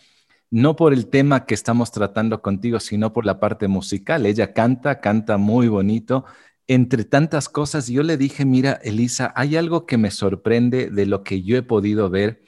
no 0.55 0.77
por 0.77 0.93
el 0.93 1.09
tema 1.09 1.47
que 1.47 1.55
estamos 1.55 1.91
tratando 1.91 2.41
contigo, 2.41 2.79
sino 2.79 3.13
por 3.13 3.27
la 3.27 3.41
parte 3.41 3.67
musical. 3.67 4.25
Ella 4.25 4.53
canta, 4.53 5.01
canta 5.01 5.37
muy 5.37 5.67
bonito. 5.67 6.27
Entre 6.69 7.03
tantas 7.05 7.49
cosas, 7.49 7.89
yo 7.89 8.05
le 8.05 8.17
dije, 8.17 8.45
mira, 8.45 8.75
Elisa, 8.85 9.33
hay 9.35 9.57
algo 9.57 9.85
que 9.85 9.99
me 9.99 10.13
sorprende 10.13 10.91
de 10.91 11.07
lo 11.07 11.25
que 11.25 11.43
yo 11.43 11.57
he 11.57 11.63
podido 11.63 12.09
ver 12.09 12.45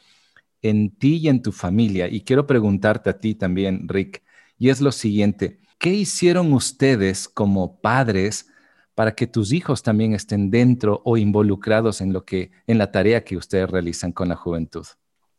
en 0.63 0.97
ti 0.97 1.17
y 1.17 1.29
en 1.29 1.43
tu 1.43 1.51
familia. 1.51 2.07
Y 2.09 2.21
quiero 2.21 2.47
preguntarte 2.47 3.11
a 3.11 3.19
ti 3.19 3.35
también, 3.35 3.89
Rick, 3.89 4.23
y 4.57 4.69
es 4.69 4.81
lo 4.81 4.93
siguiente, 4.93 5.59
¿qué 5.79 5.93
hicieron 5.93 6.53
ustedes 6.53 7.29
como 7.29 7.81
padres 7.81 8.47
para 8.95 9.17
que 9.17 9.27
tus 9.27 9.53
hijos 9.53 9.83
también 9.83 10.15
estén 10.15 10.53
dentro 10.53 11.03
o 11.05 11.17
involucrados 11.17 12.01
en 12.01 12.13
lo 12.13 12.25
que 12.25 12.53
en 12.69 12.79
la 12.79 12.93
tarea 12.93 13.25
que 13.25 13.37
ustedes 13.37 13.69
realizan 13.69 14.13
con 14.13 14.29
la 14.29 14.37
juventud? 14.37 14.87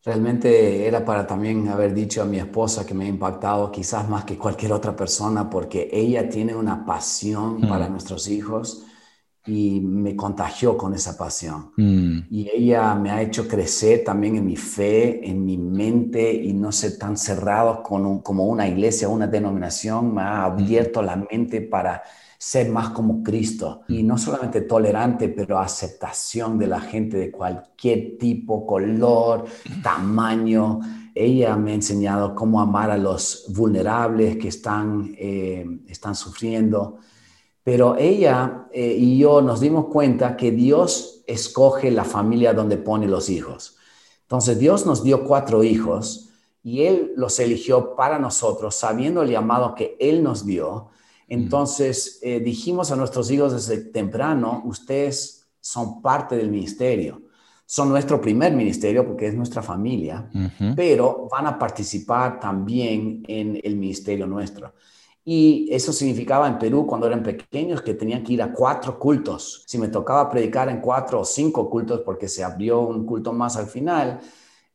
Realmente 0.07 0.87
era 0.87 1.03
para 1.03 1.27
también 1.27 1.67
haber 1.67 1.93
dicho 1.93 2.21
a 2.21 2.25
mi 2.25 2.39
esposa 2.39 2.85
que 2.85 2.93
me 2.93 3.03
ha 3.03 3.07
impactado 3.09 3.69
quizás 3.69 4.07
más 4.07 4.23
que 4.23 4.37
cualquier 4.37 4.71
otra 4.71 4.95
persona 4.95 5.49
porque 5.49 5.89
ella 5.91 6.29
tiene 6.29 6.55
una 6.55 6.85
pasión 6.85 7.59
para 7.67 7.89
nuestros 7.89 8.29
hijos 8.29 8.85
y 9.45 9.81
me 9.81 10.15
contagió 10.15 10.77
con 10.77 10.93
esa 10.93 11.17
pasión. 11.17 11.73
Mm. 11.75 12.19
Y 12.31 12.49
ella 12.53 12.95
me 12.95 13.11
ha 13.11 13.21
hecho 13.21 13.49
crecer 13.49 14.05
también 14.05 14.37
en 14.37 14.45
mi 14.45 14.55
fe, 14.55 15.29
en 15.29 15.43
mi 15.43 15.57
mente 15.57 16.33
y 16.33 16.53
no 16.53 16.71
ser 16.71 16.97
tan 16.97 17.17
cerrado 17.17 17.83
con 17.83 18.19
como 18.21 18.45
una 18.45 18.65
iglesia, 18.65 19.09
una 19.09 19.27
denominación. 19.27 20.15
Me 20.15 20.21
ha 20.21 20.45
abierto 20.45 21.01
la 21.01 21.17
mente 21.17 21.59
para 21.59 22.01
ser 22.37 22.69
más 22.69 22.89
como 22.89 23.23
Cristo 23.23 23.81
y 23.87 24.03
no 24.03 24.17
solamente 24.17 24.61
tolerante, 24.61 25.29
pero 25.29 25.59
aceptación 25.59 26.57
de 26.57 26.67
la 26.67 26.79
gente 26.79 27.17
de 27.17 27.31
cualquier 27.31 28.17
tipo, 28.17 28.65
color, 28.65 29.45
tamaño. 29.81 30.79
Ella 31.15 31.55
me 31.55 31.71
ha 31.71 31.75
enseñado 31.75 32.35
cómo 32.35 32.61
amar 32.61 32.91
a 32.91 32.97
los 32.97 33.45
vulnerables 33.49 34.37
que 34.37 34.49
están, 34.49 35.15
eh, 35.17 35.65
están 35.87 36.15
sufriendo 36.15 36.99
pero 37.67 37.97
ella 37.97 38.69
eh, 38.71 38.95
y 38.97 39.17
yo 39.19 39.41
nos 39.41 39.59
dimos 39.59 39.87
cuenta 39.87 40.37
que 40.37 40.51
Dios 40.51 41.21
escoge 41.27 41.91
la 41.91 42.05
familia 42.05 42.53
donde 42.53 42.77
pone 42.77 43.07
los 43.07 43.29
hijos. 43.29 43.75
Entonces 44.21 44.57
Dios 44.57 44.85
nos 44.85 45.03
dio 45.03 45.25
cuatro 45.25 45.65
hijos 45.65 46.29
y 46.63 46.83
Él 46.83 47.11
los 47.17 47.41
eligió 47.41 47.93
para 47.97 48.19
nosotros, 48.19 48.73
sabiendo 48.73 49.21
el 49.21 49.31
llamado 49.31 49.75
que 49.75 49.97
Él 49.99 50.23
nos 50.23 50.45
dio. 50.45 50.91
Entonces 51.27 52.19
eh, 52.21 52.39
dijimos 52.39 52.91
a 52.91 52.95
nuestros 52.95 53.29
hijos 53.31 53.53
desde 53.53 53.83
temprano, 53.83 54.61
ustedes 54.65 55.47
son 55.59 56.01
parte 56.01 56.37
del 56.37 56.49
ministerio. 56.49 57.21
Son 57.65 57.89
nuestro 57.89 58.21
primer 58.21 58.53
ministerio 58.53 59.05
porque 59.05 59.27
es 59.27 59.33
nuestra 59.33 59.61
familia, 59.61 60.29
pero 60.73 61.27
van 61.29 61.47
a 61.47 61.59
participar 61.59 62.39
también 62.39 63.23
en 63.27 63.59
el 63.61 63.75
ministerio 63.75 64.25
nuestro. 64.25 64.73
Y 65.25 65.67
eso 65.69 65.91
significaba 65.91 66.47
en 66.47 66.57
Perú, 66.57 66.87
cuando 66.87 67.07
eran 67.07 67.21
pequeños, 67.21 67.81
que 67.81 67.93
tenían 67.93 68.23
que 68.23 68.31
ir 68.31 68.41
a 68.41 68.53
cuatro 68.53 68.97
cultos. 68.97 69.63
Si 69.67 69.77
me 69.77 69.89
tocaba 69.89 70.29
predicar 70.29 70.69
en 70.69 70.79
cuatro 70.79 71.19
o 71.19 71.25
cinco 71.25 71.69
cultos, 71.69 71.99
porque 72.05 72.29
se 72.29 72.45
abrió 72.45 72.79
un 72.79 73.05
culto 73.05 73.33
más 73.33 73.57
al 73.57 73.67
final, 73.67 74.21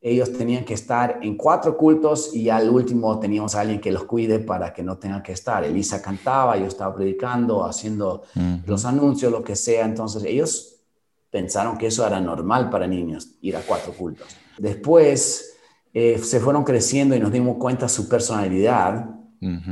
ellos 0.05 0.33
tenían 0.33 0.65
que 0.65 0.75
estar 0.75 1.21
en 1.23 1.37
cuatro 1.37 1.77
cultos 1.77 2.35
y 2.35 2.51
al 2.51 2.69
último 2.69 3.21
teníamos 3.21 3.55
a 3.55 3.61
alguien 3.61 3.81
que 3.81 3.93
los 3.93 4.03
cuide 4.03 4.41
para 4.41 4.73
que 4.73 4.83
no 4.83 4.99
tengan 4.99 5.23
que 5.23 5.31
estar. 5.31 5.63
Elisa 5.63 6.03
cantaba, 6.03 6.57
yo 6.57 6.67
estaba 6.67 6.93
predicando, 6.93 7.65
haciendo 7.65 8.25
los 8.67 8.85
anuncios, 8.85 9.31
lo 9.31 9.45
que 9.45 9.55
sea. 9.55 9.85
Entonces 9.85 10.25
ellos 10.25 10.81
pensaron 11.31 11.79
que 11.79 11.87
eso 11.87 12.05
era 12.05 12.21
normal 12.21 12.69
para 12.69 12.89
niños, 12.89 13.37
ir 13.43 13.57
a 13.57 13.61
cuatro 13.61 13.93
cultos. 13.93 14.27
Después 14.59 15.55
eh, 15.95 16.19
se 16.19 16.41
fueron 16.41 16.65
creciendo 16.65 17.15
y 17.15 17.21
nos 17.21 17.31
dimos 17.31 17.59
cuenta 17.59 17.87
de 17.87 17.93
su 17.93 18.09
personalidad 18.09 19.09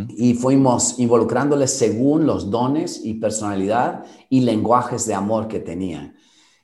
y 0.09 0.35
fuimos 0.35 0.99
involucrándoles 0.99 1.71
según 1.71 2.27
los 2.27 2.51
dones 2.51 3.03
y 3.05 3.15
personalidad 3.15 4.05
y 4.29 4.41
lenguajes 4.41 5.07
de 5.07 5.15
amor 5.15 5.47
que 5.47 5.61
tenían. 5.61 6.17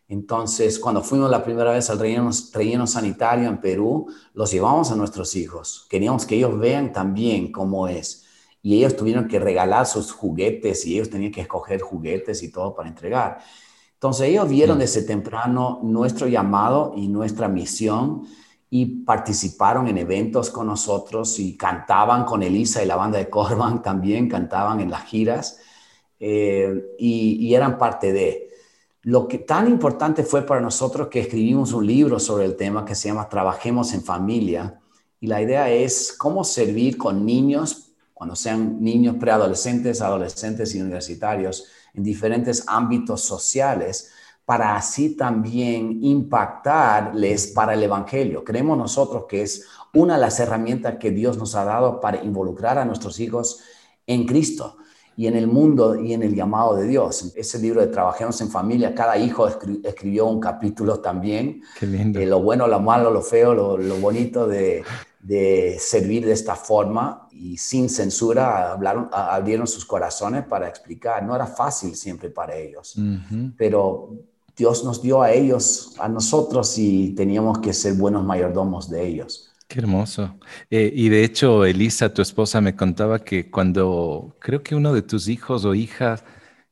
Entonces, 0.09 0.79
cuando 0.79 1.03
fuimos 1.03 1.31
la 1.31 1.43
primera 1.43 1.73
vez 1.73 1.91
al 1.91 1.99
relleno, 1.99 2.31
relleno, 2.53 2.87
sanitario 2.87 3.49
en 3.49 3.61
Perú, 3.61 4.07
los 4.35 4.53
llevamos 4.53 4.91
a 4.91 4.97
nuestros 4.97 5.35
hijos. 5.35 5.87
Queríamos 5.91 6.27
que 6.27 6.37
ellos 6.37 6.59
vean 6.59 6.93
también 6.93 7.51
cómo 7.51 7.89
es. 7.89 8.25
Y 8.63 8.77
ellos 8.79 8.97
tuvieron 8.97 9.29
que 9.29 9.39
regalar 9.39 9.87
sus 9.87 10.13
juguetes 10.13 10.87
y 10.87 10.95
ellos 10.95 11.11
tenían 11.11 11.33
que 11.33 11.41
escoger 11.41 11.81
juguetes 11.81 12.43
y 12.43 12.51
todo 12.51 12.75
para 12.75 12.89
entregar. 12.89 13.39
Entonces, 13.95 14.29
ellos 14.29 14.49
vieron 14.49 14.79
desde 14.79 15.03
temprano 15.03 15.81
nuestro 15.83 16.29
llamado 16.29 16.93
y 16.97 17.09
nuestra 17.09 17.49
misión 17.49 18.27
y 18.71 18.87
participaron 19.05 19.89
en 19.89 19.99
eventos 19.99 20.51
con 20.51 20.67
nosotros 20.67 21.39
y 21.39 21.57
cantaban 21.57 22.25
con 22.25 22.43
Elisa 22.43 22.83
y 22.83 22.87
la 22.87 22.97
banda 22.97 23.19
de 23.19 23.31
Corban 23.31 23.83
también, 23.83 24.29
cantaban 24.29 24.81
en 24.81 24.91
las 24.91 25.05
giras 25.05 25.61
eh, 26.21 26.95
y, 26.99 27.55
eran 27.55 27.79
parte 27.79 28.13
de. 28.13 28.51
Lo 29.07 29.29
que 29.29 29.39
tan 29.39 29.69
importante 29.69 30.25
fue 30.25 30.45
para 30.45 30.61
nosotros 30.61 31.07
que 31.07 31.21
escribimos 31.21 31.73
un 31.73 31.87
libro 31.87 32.19
sobre 32.19 32.45
el 32.45 32.57
tema 32.57 32.85
que 32.85 32.97
se 32.97 33.07
llama 33.07 33.29
Trabajemos 33.29 33.93
en 33.95 34.03
familia. 34.03 34.81
Y 35.21 35.29
la 35.29 35.41
idea 35.41 35.71
es 35.71 36.13
cómo 36.19 36.43
servir 36.43 36.99
con 36.99 37.25
niños, 37.25 37.93
cuando 38.13 38.35
sean 38.35 38.83
niños 38.83 39.15
preadolescentes, 39.21 40.01
adolescentes 40.01 40.75
y 40.75 40.81
universitarios, 40.81 41.67
en 41.95 42.03
diferentes 42.03 42.65
ámbitos 42.67 43.21
sociales, 43.21 44.11
para 44.45 44.75
así 44.75 45.15
también 45.15 46.03
impactarles 46.03 47.47
para 47.47 47.75
el 47.75 47.85
Evangelio. 47.85 48.43
Creemos 48.43 48.77
nosotros 48.77 49.27
que 49.29 49.43
es 49.43 49.67
una 49.95 50.15
de 50.15 50.21
las 50.21 50.41
herramientas 50.41 50.97
que 50.99 51.13
Dios 51.13 51.39
nos 51.39 51.55
ha 51.55 51.63
dado 51.63 52.01
para 52.01 52.25
involucrar 52.25 52.77
a 52.77 52.85
nuestros 52.85 53.21
hijos 53.21 53.61
en 54.05 54.27
Cristo 54.27 54.79
y 55.17 55.27
en 55.27 55.37
el 55.37 55.47
mundo 55.47 55.99
y 55.99 56.13
en 56.13 56.23
el 56.23 56.35
llamado 56.35 56.77
de 56.77 56.87
Dios. 56.87 57.33
Ese 57.35 57.59
libro 57.59 57.81
de 57.81 57.87
Trabajemos 57.87 58.41
en 58.43 58.51
Familia, 58.51 58.95
cada 58.95 59.17
hijo 59.17 59.49
escribió 59.49 60.27
un 60.27 60.41
capítulo 60.41 61.01
también. 61.01 61.63
Qué 61.79 61.87
lindo. 61.87 62.21
lo 62.21 62.43
bueno, 62.43 62.67
lo 62.67 62.81
malo, 62.81 63.11
lo 63.11 63.23
feo, 63.23 63.55
lo, 63.55 63.97
bonito 63.97 64.47
de, 64.47 64.85
servir 65.79 66.27
de 66.27 66.33
esta 66.33 66.55
forma 66.55 67.29
y 67.33 67.57
sin 67.57 67.89
censura 67.89 68.73
hablaron, 68.73 69.09
abrieron 69.11 69.67
sus 69.67 69.87
corazones 69.87 70.45
para 70.45 70.69
explicar. 70.69 71.25
No 71.25 71.35
era 71.35 71.47
fácil 71.47 71.97
siempre 71.97 72.29
para 72.29 72.55
ellos, 72.55 72.95
pero 73.57 74.11
Dios 74.55 74.85
nos 74.85 75.01
dio 75.01 75.23
a 75.23 75.33
ellos, 75.33 75.95
a 75.99 76.09
nosotros 76.09 76.77
y 76.77 77.15
teníamos 77.15 77.59
que 77.59 77.73
ser 77.73 77.95
buenos 77.95 78.23
mayordomos 78.23 78.91
de 78.91 79.07
ellos. 79.07 79.51
Qué 79.69 79.81
hermoso. 79.81 80.39
Eh, 80.71 80.93
y 80.95 81.09
de 81.09 81.25
hecho, 81.25 81.65
Elisa, 81.65 82.15
tu 82.15 82.23
esposa, 82.23 82.61
me 82.61 82.77
contaba 82.77 83.25
que 83.25 83.51
cuando 83.51 84.37
creo 84.41 84.63
que 84.63 84.77
uno 84.77 84.93
de 84.95 85.03
tus 85.03 85.29
hijos 85.29 85.65
o 85.65 85.75
hijas 85.75 86.25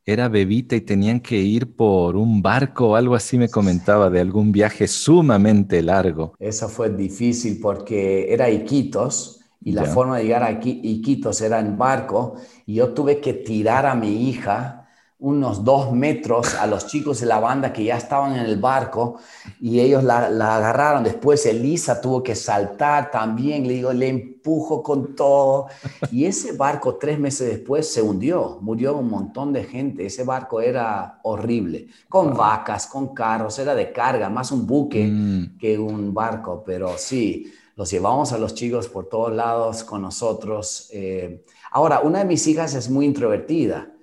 era 0.04 0.28
bebita 0.28 0.76
y 0.76 0.80
tenían 0.80 1.20
que 1.20 1.36
ir 1.38 1.74
por 1.74 2.14
un 2.16 2.40
barco 2.40 2.90
o 2.90 2.96
algo 2.96 3.16
así, 3.16 3.36
me 3.36 3.48
comentaba 3.48 4.10
de 4.10 4.20
algún 4.20 4.52
viaje 4.52 4.86
sumamente 4.86 5.82
largo. 5.82 6.34
Eso 6.38 6.68
fue 6.68 6.90
difícil 6.90 7.58
porque 7.60 8.32
era 8.32 8.50
Iquitos 8.50 9.40
y 9.62 9.72
la 9.72 9.84
forma 9.86 10.18
de 10.18 10.24
llegar 10.24 10.42
a 10.42 10.52
Iquitos 10.52 11.40
era 11.40 11.58
en 11.58 11.76
barco 11.78 12.36
y 12.66 12.74
yo 12.74 12.92
tuve 12.92 13.20
que 13.20 13.32
tirar 13.32 13.86
a 13.86 13.94
mi 13.94 14.28
hija 14.28 14.83
unos 15.24 15.64
dos 15.64 15.90
metros 15.90 16.54
a 16.54 16.66
los 16.66 16.86
chicos 16.86 17.20
de 17.20 17.26
la 17.26 17.40
banda 17.40 17.72
que 17.72 17.82
ya 17.82 17.96
estaban 17.96 18.36
en 18.36 18.44
el 18.44 18.58
barco 18.58 19.16
y 19.58 19.80
ellos 19.80 20.04
la, 20.04 20.26
agarraron. 20.26 21.02
Después 21.02 21.46
Elisa 21.46 21.98
tuvo 21.98 22.22
que 22.22 22.34
saltar 22.34 23.10
también, 23.10 23.66
le 23.66 23.72
digo, 23.72 23.92
le 23.94 24.08
empujo 24.08 24.82
con 24.82 25.16
todo. 25.16 25.68
Y 26.12 26.26
ese 26.26 26.52
barco 26.52 26.96
tres 26.96 27.18
meses 27.18 27.48
después 27.48 27.90
se 27.90 28.02
hundió, 28.02 28.58
murió 28.60 28.98
un 28.98 29.08
montón 29.08 29.54
de 29.54 29.64
gente. 29.64 30.04
Ese 30.04 30.24
barco 30.24 30.60
era 30.60 31.20
horrible, 31.22 31.88
con 32.10 32.34
vacas, 32.36 32.86
con 32.86 33.14
carros, 33.14 33.58
era 33.58 33.74
de 33.74 33.92
carga, 33.92 34.28
más 34.28 34.52
un 34.52 34.66
buque 34.66 35.06
mm. 35.06 35.56
que 35.58 35.78
un 35.78 36.12
barco, 36.12 36.62
pero 36.64 36.98
sí. 36.98 37.50
Los 37.76 37.90
llevamos 37.90 38.32
a 38.32 38.38
los 38.38 38.54
chicos 38.54 38.88
por 38.88 39.08
todos 39.08 39.32
lados 39.32 39.84
con 39.84 40.02
nosotros. 40.02 40.90
Eh, 40.92 41.44
ahora, 41.72 42.00
una 42.00 42.18
de 42.20 42.24
mis 42.26 42.46
hijas 42.46 42.74
es 42.74 42.90
muy 42.90 43.06
introvertida 43.06 43.93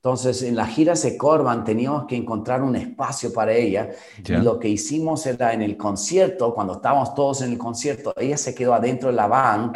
entonces, 0.00 0.42
en 0.42 0.54
la 0.54 0.66
gira 0.66 0.94
Se 0.94 1.16
Corban 1.16 1.64
teníamos 1.64 2.06
que 2.06 2.14
encontrar 2.14 2.62
un 2.62 2.76
espacio 2.76 3.32
para 3.32 3.52
ella. 3.52 3.90
Y 4.24 4.32
lo 4.32 4.56
que 4.56 4.68
hicimos 4.68 5.26
era 5.26 5.52
en 5.52 5.60
el 5.60 5.76
concierto, 5.76 6.54
cuando 6.54 6.74
estábamos 6.74 7.14
todos 7.14 7.42
en 7.42 7.50
el 7.50 7.58
concierto, 7.58 8.14
ella 8.16 8.36
se 8.36 8.54
quedó 8.54 8.74
adentro 8.74 9.08
de 9.08 9.16
la 9.16 9.26
van 9.26 9.72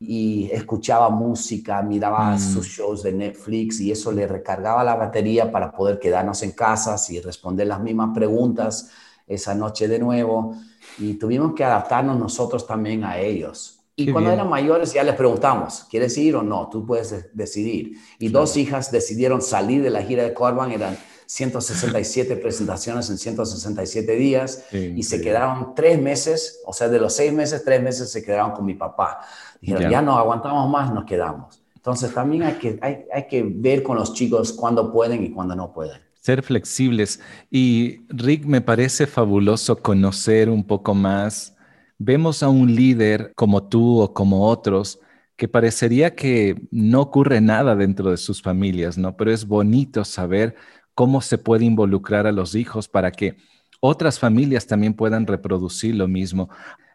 y 0.00 0.50
escuchaba 0.50 1.08
música, 1.08 1.82
miraba 1.82 2.34
mm. 2.34 2.40
sus 2.40 2.66
shows 2.66 3.04
de 3.04 3.12
Netflix 3.12 3.80
y 3.80 3.92
eso 3.92 4.10
le 4.10 4.26
recargaba 4.26 4.82
la 4.82 4.96
batería 4.96 5.52
para 5.52 5.70
poder 5.70 6.00
quedarnos 6.00 6.42
en 6.42 6.50
casa 6.50 6.96
y 7.08 7.20
responder 7.20 7.68
las 7.68 7.80
mismas 7.80 8.10
preguntas 8.12 8.90
esa 9.24 9.54
noche 9.54 9.86
de 9.86 10.00
nuevo. 10.00 10.56
Y 10.98 11.14
tuvimos 11.14 11.54
que 11.54 11.62
adaptarnos 11.62 12.18
nosotros 12.18 12.66
también 12.66 13.04
a 13.04 13.18
ellos. 13.18 13.79
Y 14.08 14.12
cuando 14.12 14.30
eran 14.30 14.48
mayores 14.48 14.92
ya 14.92 15.02
les 15.02 15.14
preguntamos, 15.14 15.86
¿quieres 15.90 16.16
ir 16.18 16.36
o 16.36 16.42
no? 16.42 16.68
Tú 16.70 16.86
puedes 16.86 17.34
decidir. 17.34 17.98
Y 18.18 18.28
dos 18.28 18.56
hijas 18.56 18.90
decidieron 18.90 19.42
salir 19.42 19.82
de 19.82 19.90
la 19.90 20.02
gira 20.02 20.22
de 20.22 20.34
Corban, 20.34 20.72
eran 20.72 20.96
167 21.26 22.36
presentaciones 22.36 23.08
en 23.08 23.18
167 23.18 24.16
días 24.16 24.64
y 24.72 25.02
se 25.04 25.20
quedaron 25.20 25.74
tres 25.76 26.00
meses, 26.00 26.60
o 26.66 26.72
sea, 26.72 26.88
de 26.88 26.98
los 26.98 27.14
seis 27.14 27.32
meses, 27.32 27.62
tres 27.64 27.80
meses 27.80 28.10
se 28.10 28.24
quedaron 28.24 28.50
con 28.52 28.64
mi 28.64 28.74
papá. 28.74 29.20
Dijeron, 29.60 29.90
ya, 29.90 30.02
no 30.02 30.16
aguantamos 30.16 30.68
más, 30.68 30.92
nos 30.92 31.04
quedamos. 31.04 31.62
Entonces 31.76 32.12
también 32.12 32.42
hay 32.42 32.54
que, 32.54 32.78
hay, 32.82 33.04
hay 33.12 33.26
que 33.28 33.42
ver 33.42 33.82
con 33.82 33.96
los 33.96 34.12
chicos 34.12 34.52
cuándo 34.52 34.92
pueden 34.92 35.24
y 35.24 35.30
cuándo 35.30 35.54
no 35.54 35.72
pueden 35.72 36.00
ser 36.20 36.42
flexibles. 36.42 37.20
Y 37.50 38.02
Rick, 38.08 38.44
me 38.44 38.60
parece 38.60 39.06
fabuloso 39.06 39.76
conocer 39.76 40.50
un 40.50 40.64
poco 40.64 40.94
más 40.94 41.56
vemos 42.00 42.42
a 42.42 42.48
un 42.48 42.74
líder 42.74 43.34
como 43.36 43.68
tú 43.68 44.00
o 44.00 44.14
como 44.14 44.46
otros 44.46 45.00
que 45.36 45.48
parecería 45.48 46.14
que 46.14 46.56
no 46.70 47.02
ocurre 47.02 47.42
nada 47.42 47.76
dentro 47.76 48.10
de 48.10 48.16
sus 48.16 48.42
familias, 48.42 48.96
¿no? 48.96 49.16
Pero 49.16 49.30
es 49.30 49.46
bonito 49.46 50.04
saber 50.04 50.56
cómo 50.94 51.20
se 51.20 51.36
puede 51.36 51.66
involucrar 51.66 52.26
a 52.26 52.32
los 52.32 52.54
hijos 52.54 52.88
para 52.88 53.12
que 53.12 53.36
otras 53.80 54.18
familias 54.18 54.66
también 54.66 54.94
puedan 54.94 55.26
reproducir 55.26 55.94
lo 55.94 56.08
mismo. 56.08 56.48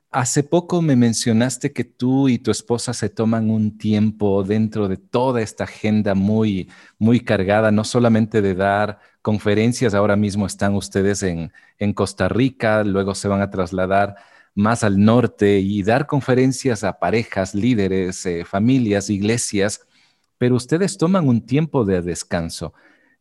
Hace 0.09 0.43
poco 0.43 0.81
me 0.81 0.95
mencionaste 0.95 1.71
que 1.71 1.83
tú 1.83 2.27
y 2.27 2.39
tu 2.39 2.49
esposa 2.49 2.93
se 2.93 3.09
toman 3.09 3.51
un 3.51 3.77
tiempo 3.77 4.43
dentro 4.43 4.87
de 4.87 4.97
toda 4.97 5.41
esta 5.41 5.65
agenda 5.65 6.15
muy, 6.15 6.69
muy 6.97 7.19
cargada, 7.19 7.69
no 7.71 7.83
solamente 7.83 8.41
de 8.41 8.55
dar 8.55 8.99
conferencias, 9.21 9.93
ahora 9.93 10.15
mismo 10.15 10.47
están 10.47 10.73
ustedes 10.73 11.21
en, 11.21 11.51
en 11.77 11.93
Costa 11.93 12.27
Rica, 12.27 12.83
luego 12.83 13.13
se 13.13 13.27
van 13.27 13.41
a 13.41 13.51
trasladar 13.51 14.15
más 14.55 14.83
al 14.83 15.03
norte 15.03 15.59
y 15.59 15.83
dar 15.83 16.07
conferencias 16.07 16.83
a 16.83 16.97
parejas, 16.97 17.53
líderes, 17.53 18.25
eh, 18.25 18.45
familias, 18.45 19.09
iglesias, 19.09 19.81
pero 20.37 20.55
ustedes 20.55 20.97
toman 20.97 21.27
un 21.27 21.45
tiempo 21.45 21.85
de 21.85 22.01
descanso. 22.01 22.73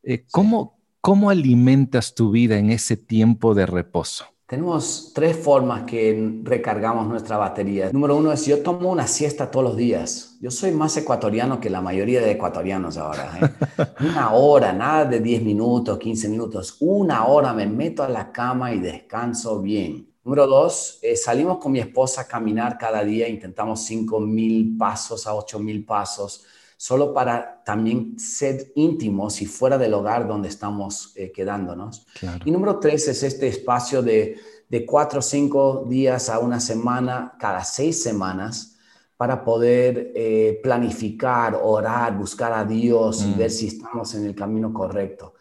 Eh, 0.03 0.25
¿cómo, 0.31 0.79
¿Cómo 1.01 1.31
alimentas 1.31 2.15
tu 2.15 2.31
vida 2.31 2.57
en 2.57 2.71
ese 2.71 2.97
tiempo 2.97 3.55
de 3.55 3.67
reposo? 3.67 4.25
Tenemos 4.47 5.13
tres 5.15 5.37
formas 5.37 5.83
que 5.85 6.41
recargamos 6.43 7.09
nuestra 7.09 7.39
batería. 7.39 7.91
Número 7.93 8.17
uno 8.17 8.31
es 8.31 8.47
yo 8.47 8.63
tomo 8.63 8.91
una 8.91 9.07
siesta 9.07 9.51
todos 9.51 9.65
los 9.65 9.77
días. 9.77 10.37
Yo 10.41 10.51
soy 10.51 10.71
más 10.71 10.97
ecuatoriano 10.97 11.61
que 11.61 11.71
la 11.71 11.81
mayoría 11.81 12.21
de 12.21 12.31
ecuatorianos 12.31 12.97
ahora. 12.97 13.33
¿eh? 13.41 13.85
una 14.01 14.33
hora, 14.33 14.73
nada 14.73 15.07
de 15.07 15.21
10 15.21 15.43
minutos, 15.43 15.99
15 15.99 16.29
minutos. 16.29 16.77
Una 16.81 17.27
hora 17.27 17.53
me 17.53 17.67
meto 17.67 18.03
a 18.03 18.09
la 18.09 18.31
cama 18.31 18.73
y 18.73 18.79
descanso 18.79 19.61
bien. 19.61 20.14
Número 20.25 20.47
dos, 20.47 21.01
eh, 21.03 21.17
salimos 21.17 21.59
con 21.59 21.73
mi 21.73 21.81
esposa 21.81 22.23
a 22.23 22.27
caminar 22.27 22.79
cada 22.79 23.05
día, 23.05 23.29
intentamos 23.29 23.85
5 23.85 24.21
mil 24.21 24.75
pasos 24.79 25.27
a 25.27 25.35
8 25.35 25.59
mil 25.59 25.85
pasos, 25.85 26.47
solo 26.79 27.13
para 27.13 27.63
también 27.63 28.19
ser 28.19 28.73
íntimos 28.75 29.43
y 29.43 29.47
fuera 29.47 29.77
del 29.77 29.93
hogar 29.93 30.27
donde 30.27 30.49
estamos 30.49 31.13
eh, 31.17 31.31
quedándonos. 31.31 32.07
Y 32.43 32.51
número 32.51 32.79
tres 32.79 33.07
es 33.09 33.23
este 33.23 33.49
espacio 33.49 34.03
de, 34.03 34.39
de 34.67 34.87
cuatro 34.87 35.19
o 35.19 35.23
cinco 35.23 35.85
días 35.87 36.31
a 36.31 36.39
una 36.39 36.59
semana, 36.59 37.37
cada 37.39 37.63
seis 37.63 38.03
semanas, 38.03 38.79
para 39.19 39.45
poder 39.45 40.13
eh, 40.15 40.59
planificar, 40.63 41.61
orar, 41.63 42.17
buscar 42.17 42.55
a 42.55 42.65
Dios 42.65 43.23
y 43.23 43.27
mm. 43.27 43.39
ver 43.39 43.51
si 43.51 43.67
estamos 43.67 44.15
en 44.15 44.25
el 44.25 44.35
camino 44.35 44.73
correcto. 44.73 45.35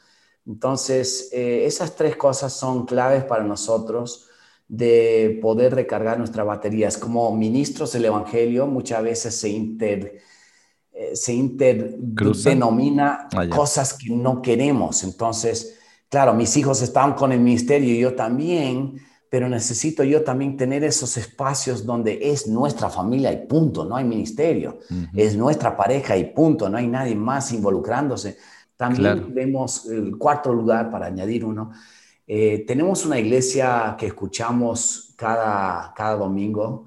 Entonces, 0.46 1.30
esas 1.32 1.96
tres 1.96 2.18
cosas 2.18 2.52
son 2.52 2.86
claves 2.86 3.24
para 3.24 3.46
nosotros 3.46 4.28
de 4.68 5.40
poder 5.42 5.76
recargar 5.76 6.18
nuestras 6.18 6.46
baterías. 6.46 6.98
Como 6.98 7.36
ministros 7.36 7.92
del 7.94 8.06
Evangelio 8.06 8.68
muchas 8.68 9.04
veces 9.04 9.36
se 9.36 9.50
inter, 9.50 10.20
eh, 10.92 11.16
se 11.16 11.34
interdenomina 11.34 13.28
ah, 13.34 13.48
cosas 13.50 13.94
que 13.94 14.10
no 14.10 14.42
queremos. 14.42 15.04
Entonces, 15.04 15.80
claro, 16.10 16.34
mis 16.34 16.56
hijos 16.58 16.82
están 16.82 17.14
con 17.14 17.32
el 17.32 17.40
ministerio 17.40 17.94
y 17.94 18.00
yo 18.00 18.16
también, 18.16 19.00
pero 19.30 19.50
necesito 19.50 20.04
yo 20.04 20.24
también 20.24 20.56
tener 20.56 20.84
esos 20.84 21.18
espacios 21.18 21.86
donde 21.86 22.20
es 22.22 22.48
nuestra 22.48 22.90
familia 22.90 23.34
y 23.34 23.48
punto, 23.48 23.84
no 23.84 23.96
hay 23.96 24.04
ministerio, 24.04 24.78
es 25.16 25.36
nuestra 25.36 25.76
pareja 25.76 26.16
y 26.16 26.26
punto, 26.26 26.70
no 26.70 26.78
hay 26.78 26.86
nadie 26.88 27.16
más 27.16 27.52
involucrándose. 27.52 28.38
También 28.78 29.34
vemos 29.34 29.88
el 29.88 30.18
cuarto 30.20 30.54
lugar, 30.54 30.92
para 30.92 31.08
añadir 31.08 31.46
uno, 31.46 31.72
eh, 32.26 32.64
tenemos 32.66 33.06
una 33.06 33.20
iglesia 33.20 33.96
que 33.98 34.08
escuchamos 34.08 35.14
cada, 35.18 35.94
cada 35.96 36.16
domingo. 36.16 36.86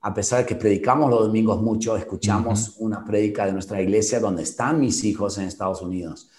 A 0.00 0.14
pesar 0.14 0.40
de 0.40 0.46
que 0.46 0.54
predicamos 0.54 1.10
los 1.10 1.26
domingos 1.26 1.60
mucho, 1.60 1.96
escuchamos 1.96 2.76
una 2.78 3.04
prédica 3.04 3.44
de 3.44 3.52
nuestra 3.52 3.82
iglesia 3.82 4.20
donde 4.20 4.44
están 4.44 4.80
mis 4.80 5.04
hijos 5.04 5.36
en 5.38 5.44
Estados 5.44 5.82
Unidos. 5.82 6.30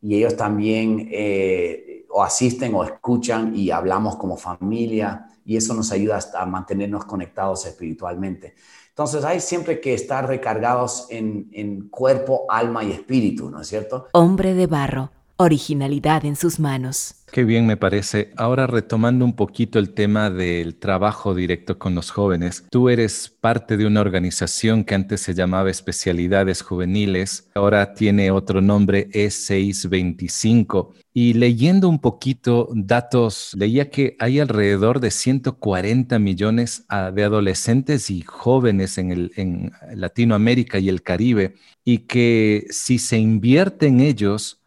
Y 0.00 0.14
ellos 0.16 0.36
también 0.36 1.08
eh, 1.10 2.06
o 2.10 2.22
asisten 2.22 2.74
o 2.74 2.84
escuchan 2.84 3.54
y 3.54 3.70
hablamos 3.70 4.16
como 4.16 4.36
familia 4.36 5.26
y 5.44 5.56
eso 5.56 5.74
nos 5.74 5.90
ayuda 5.92 6.20
a 6.34 6.46
mantenernos 6.46 7.04
conectados 7.04 7.66
espiritualmente. 7.66 8.54
Entonces 8.90 9.24
hay 9.24 9.40
siempre 9.40 9.80
que 9.80 9.94
estar 9.94 10.26
recargados 10.26 11.06
en, 11.10 11.48
en 11.52 11.88
cuerpo, 11.88 12.46
alma 12.48 12.84
y 12.84 12.92
espíritu, 12.92 13.50
¿no 13.50 13.60
es 13.60 13.68
cierto? 13.68 14.06
Hombre 14.12 14.54
de 14.54 14.66
barro 14.66 15.10
originalidad 15.38 16.24
en 16.24 16.36
sus 16.36 16.58
manos. 16.60 17.14
Qué 17.30 17.44
bien 17.44 17.66
me 17.66 17.76
parece. 17.76 18.32
Ahora 18.36 18.66
retomando 18.66 19.24
un 19.24 19.36
poquito 19.36 19.78
el 19.78 19.90
tema 19.90 20.30
del 20.30 20.76
trabajo 20.76 21.34
directo 21.34 21.78
con 21.78 21.94
los 21.94 22.10
jóvenes, 22.10 22.64
tú 22.70 22.88
eres 22.88 23.28
parte 23.28 23.76
de 23.76 23.86
una 23.86 24.00
organización 24.00 24.82
que 24.84 24.94
antes 24.94 25.20
se 25.20 25.34
llamaba 25.34 25.70
Especialidades 25.70 26.62
Juveniles, 26.62 27.50
ahora 27.54 27.92
tiene 27.92 28.30
otro 28.30 28.60
nombre 28.62 29.08
E625. 29.10 30.94
Y 31.12 31.34
leyendo 31.34 31.88
un 31.88 31.98
poquito 31.98 32.68
datos, 32.72 33.52
leía 33.58 33.90
que 33.90 34.16
hay 34.20 34.38
alrededor 34.38 35.00
de 35.00 35.10
140 35.10 36.18
millones 36.18 36.84
ah, 36.88 37.10
de 37.10 37.24
adolescentes 37.24 38.08
y 38.10 38.22
jóvenes 38.22 38.98
en, 38.98 39.10
el, 39.10 39.72
Latinoamérica 39.94 40.78
y 40.78 40.88
el 40.88 41.02
Caribe, 41.02 41.56
y 41.84 42.06
que 42.06 42.66
si 42.70 42.98
se 42.98 43.18
invierte 43.18 43.88
en 43.88 44.00
ellos, 44.00 44.57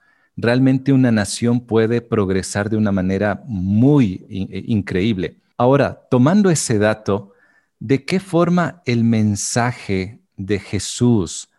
realmente 0.42 0.92
una 0.92 1.12
nación 1.12 1.62
puede 1.62 2.02
progresar 2.02 2.70
de 2.70 2.78
una 2.78 2.92
manera 2.92 3.44
muy 3.46 4.26
eh, 4.30 4.64
increíble. 4.68 5.38
Ahora, 5.58 6.08
tomando 6.10 6.50
ese 6.50 6.80
dato, 6.80 7.34
¿de 7.80 8.04
qué 8.04 8.20
forma 8.20 8.82
el 8.86 9.04
mensaje 9.04 10.20
de 10.38 10.60
Jesús 10.60 11.50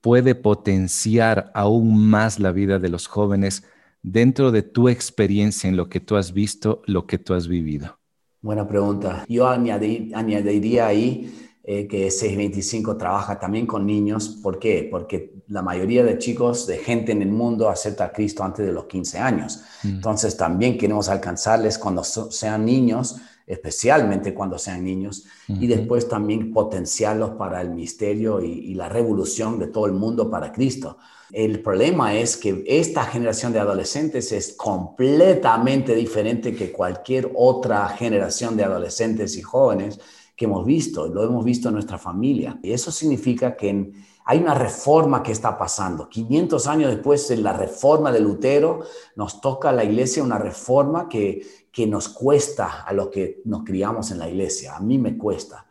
puede 0.00 0.34
potenciar 0.34 1.50
aún 1.54 2.08
más 2.08 2.38
la 2.38 2.52
vida 2.52 2.78
de 2.78 2.88
los 2.88 3.08
jóvenes 3.08 3.64
dentro 4.02 4.52
de 4.52 4.62
tu 4.62 4.88
experiencia 4.88 5.68
en 5.68 5.76
lo 5.76 5.88
que 5.88 5.98
tú 5.98 6.16
has 6.16 6.32
visto, 6.32 6.82
lo 6.86 7.06
que 7.06 7.18
tú 7.18 7.34
has 7.34 7.48
vivido? 7.48 7.98
Buena 8.40 8.68
pregunta. 8.68 9.24
Yo 9.28 9.48
añadiría 9.48 10.86
ahí 10.86 11.47
eh, 11.70 11.86
que 11.86 12.10
625 12.10 12.96
trabaja 12.96 13.38
también 13.38 13.66
con 13.66 13.84
niños. 13.84 14.38
¿Por 14.42 14.58
qué? 14.58 14.88
Porque 14.90 15.34
la 15.48 15.60
mayoría 15.60 16.02
de 16.02 16.16
chicos, 16.16 16.66
de 16.66 16.78
gente 16.78 17.12
en 17.12 17.20
el 17.20 17.28
mundo, 17.28 17.68
acepta 17.68 18.06
a 18.06 18.10
Cristo 18.10 18.42
antes 18.42 18.64
de 18.64 18.72
los 18.72 18.86
15 18.86 19.18
años. 19.18 19.60
Mm. 19.82 19.88
Entonces 19.88 20.34
también 20.34 20.78
queremos 20.78 21.10
alcanzarles 21.10 21.76
cuando 21.76 22.04
sean 22.04 22.64
niños, 22.64 23.16
especialmente 23.46 24.32
cuando 24.32 24.56
sean 24.56 24.82
niños, 24.82 25.26
y 25.46 25.66
después 25.66 26.08
también 26.08 26.54
potenciarlos 26.54 27.32
para 27.32 27.60
el 27.60 27.68
misterio 27.68 28.42
y, 28.42 28.50
y 28.50 28.72
la 28.72 28.88
revolución 28.88 29.58
de 29.58 29.66
todo 29.66 29.84
el 29.84 29.92
mundo 29.92 30.30
para 30.30 30.52
Cristo. 30.52 30.96
El 31.30 31.60
problema 31.60 32.14
es 32.14 32.38
que 32.38 32.64
esta 32.66 33.04
generación 33.04 33.52
de 33.52 33.58
adolescentes 33.58 34.32
es 34.32 34.54
completamente 34.54 35.94
diferente 35.94 36.54
que 36.54 36.72
cualquier 36.72 37.30
otra 37.34 37.86
generación 37.90 38.56
de 38.56 38.64
adolescentes 38.64 39.36
y 39.36 39.42
jóvenes 39.42 40.00
que 40.38 40.44
hemos 40.44 40.64
visto, 40.64 41.08
lo 41.08 41.24
hemos 41.24 41.44
visto 41.44 41.66
en 41.66 41.74
nuestra 41.74 41.98
familia. 41.98 42.60
Y 42.62 42.70
eso 42.70 42.92
significa 42.92 43.56
que 43.56 43.90
hay 44.24 44.38
una 44.38 44.54
reforma 44.54 45.20
que 45.20 45.32
está 45.32 45.58
pasando. 45.58 46.08
500 46.08 46.64
años 46.68 46.90
después 46.92 47.26
de 47.26 47.38
la 47.38 47.52
reforma 47.52 48.12
de 48.12 48.20
Lutero, 48.20 48.84
nos 49.16 49.40
toca 49.40 49.70
a 49.70 49.72
la 49.72 49.82
iglesia 49.82 50.22
una 50.22 50.38
reforma 50.38 51.08
que, 51.08 51.44
que 51.72 51.88
nos 51.88 52.08
cuesta 52.08 52.82
a 52.82 52.92
los 52.92 53.08
que 53.08 53.42
nos 53.46 53.64
criamos 53.64 54.12
en 54.12 54.20
la 54.20 54.28
iglesia. 54.28 54.76
A 54.76 54.80
mí 54.80 54.96
me 54.96 55.18
cuesta. 55.18 55.66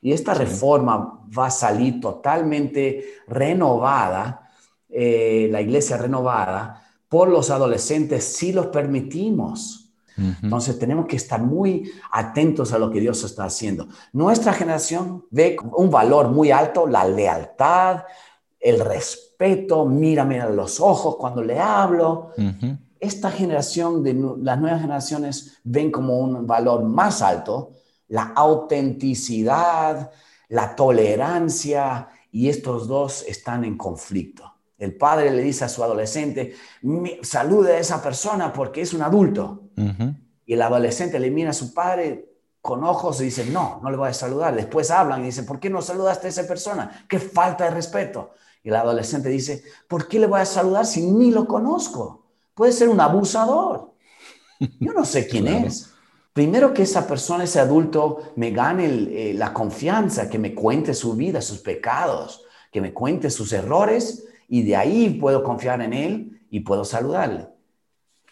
Y 0.00 0.12
esta 0.12 0.32
reforma 0.32 1.20
va 1.38 1.48
a 1.48 1.50
salir 1.50 2.00
totalmente 2.00 3.16
renovada, 3.28 4.50
eh, 4.88 5.48
la 5.50 5.60
iglesia 5.60 5.98
renovada, 5.98 6.88
por 7.10 7.28
los 7.28 7.50
adolescentes 7.50 8.24
si 8.24 8.52
los 8.52 8.68
permitimos. 8.68 9.85
Entonces 10.42 10.78
tenemos 10.78 11.06
que 11.06 11.16
estar 11.16 11.42
muy 11.42 11.92
atentos 12.10 12.72
a 12.72 12.78
lo 12.78 12.90
que 12.90 13.00
Dios 13.00 13.22
está 13.24 13.44
haciendo. 13.44 13.88
Nuestra 14.12 14.52
generación 14.52 15.26
ve 15.30 15.56
un 15.76 15.90
valor 15.90 16.30
muy 16.30 16.50
alto 16.50 16.86
la 16.86 17.04
lealtad, 17.04 18.04
el 18.58 18.80
respeto, 18.80 19.84
mírame 19.84 20.40
a 20.40 20.48
los 20.48 20.80
ojos 20.80 21.16
cuando 21.16 21.42
le 21.42 21.60
hablo. 21.60 22.30
Esta 22.98 23.30
generación 23.30 24.02
de 24.02 24.14
las 24.42 24.58
nuevas 24.58 24.80
generaciones 24.80 25.58
ven 25.64 25.90
como 25.90 26.18
un 26.18 26.46
valor 26.46 26.82
más 26.82 27.20
alto 27.22 27.72
la 28.08 28.32
autenticidad, 28.34 30.10
la 30.48 30.76
tolerancia, 30.76 32.08
y 32.30 32.48
estos 32.48 32.86
dos 32.86 33.24
están 33.26 33.64
en 33.64 33.76
conflicto. 33.76 34.52
El 34.78 34.94
padre 34.96 35.30
le 35.30 35.42
dice 35.42 35.64
a 35.64 35.68
su 35.68 35.82
adolescente, 35.82 36.54
salude 37.22 37.74
a 37.74 37.78
esa 37.78 38.02
persona 38.02 38.52
porque 38.52 38.82
es 38.82 38.92
un 38.92 39.02
adulto. 39.02 39.65
Y 40.46 40.54
el 40.54 40.62
adolescente 40.62 41.18
le 41.18 41.30
mira 41.30 41.50
a 41.50 41.54
su 41.54 41.74
padre 41.74 42.28
con 42.60 42.82
ojos 42.84 43.20
y 43.20 43.24
dice, 43.24 43.46
no, 43.46 43.80
no 43.82 43.90
le 43.90 43.96
voy 43.96 44.08
a 44.08 44.14
saludar. 44.14 44.54
Después 44.54 44.90
hablan 44.90 45.22
y 45.22 45.26
dicen, 45.26 45.46
¿por 45.46 45.60
qué 45.60 45.70
no 45.70 45.82
saludaste 45.82 46.26
a 46.26 46.30
esa 46.30 46.46
persona? 46.46 47.06
Qué 47.08 47.18
falta 47.18 47.64
de 47.64 47.70
respeto. 47.70 48.32
Y 48.62 48.68
el 48.68 48.76
adolescente 48.76 49.28
dice, 49.28 49.62
¿por 49.88 50.08
qué 50.08 50.18
le 50.18 50.26
voy 50.26 50.40
a 50.40 50.44
saludar 50.44 50.86
si 50.86 51.02
ni 51.02 51.30
lo 51.30 51.46
conozco? 51.46 52.24
Puede 52.54 52.72
ser 52.72 52.88
un 52.88 53.00
abusador. 53.00 53.92
Yo 54.80 54.92
no 54.92 55.04
sé 55.04 55.28
quién 55.28 55.46
es. 55.46 55.92
Primero 56.32 56.74
que 56.74 56.82
esa 56.82 57.06
persona, 57.06 57.44
ese 57.44 57.60
adulto, 57.60 58.32
me 58.36 58.50
gane 58.50 58.86
eh, 58.86 59.34
la 59.34 59.54
confianza, 59.54 60.28
que 60.28 60.38
me 60.38 60.54
cuente 60.54 60.92
su 60.92 61.14
vida, 61.14 61.40
sus 61.40 61.60
pecados, 61.60 62.42
que 62.72 62.80
me 62.80 62.92
cuente 62.92 63.30
sus 63.30 63.52
errores 63.52 64.26
y 64.48 64.62
de 64.64 64.76
ahí 64.76 65.10
puedo 65.20 65.42
confiar 65.42 65.80
en 65.80 65.92
Él 65.92 66.42
y 66.50 66.60
puedo 66.60 66.84
saludarle. 66.84 67.48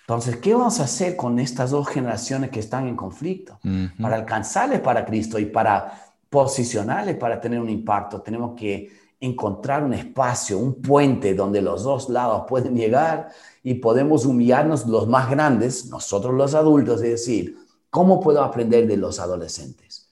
Entonces, 0.05 0.37
¿qué 0.37 0.55
vamos 0.55 0.81
a 0.81 0.85
hacer 0.85 1.17
con 1.17 1.39
estas 1.39 1.71
dos 1.71 1.89
generaciones 1.89 2.51
que 2.51 2.61
están 2.61 2.87
en 2.87 2.97
conflicto? 2.97 3.59
Para 4.01 4.17
alcanzarles 4.17 4.81
para 4.81 5.05
Cristo 5.05 5.39
y 5.39 5.47
para 5.47 6.13
posicionarles 6.29 7.17
para 7.17 7.41
tener 7.41 7.61
un 7.61 7.71
impacto, 7.71 8.21
tenemos 8.21 8.55
que 8.55 8.91
encontrar 9.21 9.83
un 9.83 9.95
espacio, 9.95 10.59
un 10.59 10.83
puente 10.83 11.35
donde 11.35 11.63
los 11.63 11.85
dos 11.85 12.11
lados 12.11 12.45
pueden 12.47 12.75
llegar 12.75 13.31
y 13.63 13.75
podemos 13.75 14.27
humillarnos 14.27 14.87
los 14.87 15.09
más 15.09 15.31
grandes, 15.31 15.87
nosotros 15.87 16.35
los 16.35 16.55
adultos, 16.55 17.03
y 17.03 17.09
decir, 17.09 17.57
¿cómo 17.89 18.21
puedo 18.21 18.43
aprender 18.43 18.87
de 18.87 18.99
los 18.99 19.19
adolescentes? 19.21 20.11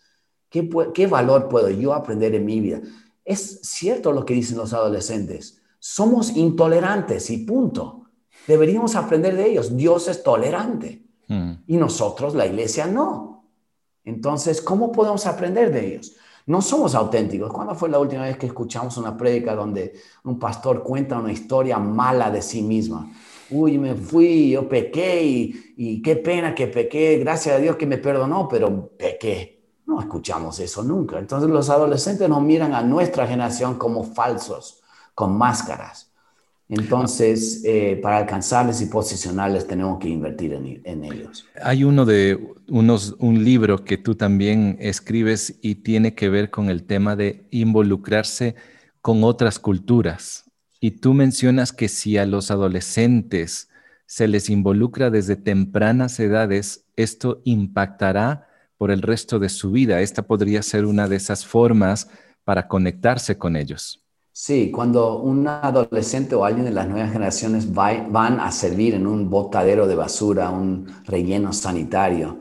¿Qué, 0.49 0.71
qué 0.95 1.07
valor 1.07 1.49
puedo 1.49 1.69
yo 1.69 1.93
aprender 1.93 2.35
en 2.35 2.47
mi 2.47 2.61
vida? 2.61 2.81
Es 3.25 3.61
cierto 3.63 4.13
lo 4.13 4.25
que 4.25 4.35
dicen 4.35 4.57
los 4.57 4.73
adolescentes 4.73 5.63
somos 5.85 6.37
intolerantes 6.37 7.29
y 7.31 7.39
punto. 7.39 8.02
Deberíamos 8.47 8.97
aprender 8.97 9.37
de 9.37 9.51
ellos. 9.51 9.77
Dios 9.77 10.09
es 10.09 10.23
tolerante 10.23 11.03
hmm. 11.29 11.53
y 11.67 11.77
nosotros, 11.77 12.35
la 12.35 12.47
iglesia, 12.47 12.87
no. 12.87 13.45
Entonces, 14.05 14.61
¿cómo 14.61 14.91
podemos 14.91 15.27
aprender 15.27 15.73
de 15.73 15.87
ellos? 15.87 16.17
No 16.47 16.61
somos 16.61 16.95
auténticos. 16.95 17.53
¿Cuándo 17.53 17.75
fue 17.75 17.89
la 17.89 18.01
última 18.01 18.23
vez 18.23 18.37
que 18.37 18.47
escuchamos 18.47 18.97
una 18.97 19.17
prédica 19.17 19.55
donde 19.55 19.95
un 20.25 20.39
pastor 20.39 20.83
cuenta 20.83 21.19
una 21.19 21.33
historia 21.33 21.79
mala 21.79 22.31
de 22.31 22.43
sí 22.43 22.63
misma? 22.63 23.13
Uy, 23.51 23.79
me 23.79 23.95
fui, 23.95 24.51
yo 24.51 24.69
pequé 24.69 25.23
y, 25.23 25.75
y 25.77 26.03
qué 26.03 26.17
pena 26.17 26.55
que 26.55 26.67
pequé, 26.67 27.19
gracias 27.19 27.57
a 27.57 27.59
Dios 27.59 27.77
que 27.77 27.87
me 27.87 27.99
perdonó, 27.99 28.49
pero 28.49 28.89
pequé. 28.97 29.63
No 29.87 30.01
escuchamos 30.01 30.59
eso 30.59 30.83
nunca. 30.83 31.19
Entonces 31.19 31.51
los 31.51 31.71
adolescentes 31.71 32.29
nos 32.29 32.43
miran 32.43 32.75
a 32.75 32.83
nuestra 32.83 33.27
generación 33.27 33.75
como 33.75 34.03
falsos 34.03 34.83
con 35.15 35.37
máscaras. 35.37 36.12
Entonces, 36.69 37.63
eh, 37.65 37.99
para 38.03 38.19
alcanzarles 38.19 38.81
y 38.81 38.87
posicionarles 38.87 39.67
tenemos 39.67 39.99
que 39.99 40.09
invertir 40.09 40.55
en, 40.55 41.05
ellos. 41.05 41.47
Hay 41.63 41.85
uno 41.85 42.07
de 42.07 42.39
unos, 42.69 43.15
un 43.19 43.45
libro 43.45 43.85
que 43.85 43.99
tú 43.99 44.15
también 44.15 44.77
escribes 44.81 45.59
y 45.61 45.77
tiene 45.77 46.15
que 46.15 46.31
ver 46.31 46.51
con 46.51 46.71
el 46.71 46.85
tema 46.85 47.15
de 47.15 47.47
involucrarse 47.51 48.55
con 49.03 49.23
otras 49.25 49.59
culturas. 49.59 50.51
Y 50.81 50.93
tú 50.93 51.13
mencionas 51.13 51.73
que 51.73 51.89
si 51.89 52.17
a 52.17 52.27
los 52.27 52.51
adolescentes 52.51 53.69
se 54.07 54.29
les 54.29 54.51
involucra 54.51 55.11
desde 55.11 55.37
tempranas 55.37 56.19
edades, 56.21 56.87
esto 56.97 57.41
impactará 57.45 58.49
por 58.77 58.91
el 58.91 59.03
resto 59.03 59.39
de 59.39 59.49
su 59.49 59.71
vida. 59.71 60.01
Esta 60.01 60.23
podría 60.23 60.63
ser 60.63 60.87
una 60.87 61.09
de 61.09 61.17
esas 61.17 61.47
formas 61.47 62.09
para 62.45 62.67
conectarse 62.69 63.39
con 63.39 63.57
ellos. 63.57 64.02
Sí, 64.35 64.71
cuando 64.71 65.19
un 65.19 65.47
adolescente 65.47 66.35
o 66.35 66.45
alguien 66.45 66.65
de 66.65 66.71
las 66.71 66.89
nuevas 66.89 67.13
generaciones 67.13 67.71
van 67.73 68.41
a 68.41 68.51
servir 68.51 68.95
en 68.95 69.07
un 69.07 69.29
botadero 69.29 69.87
de 69.87 69.95
basura, 69.95 70.51
un 70.51 70.87
relleno 71.05 71.53
sanitario, 71.53 72.41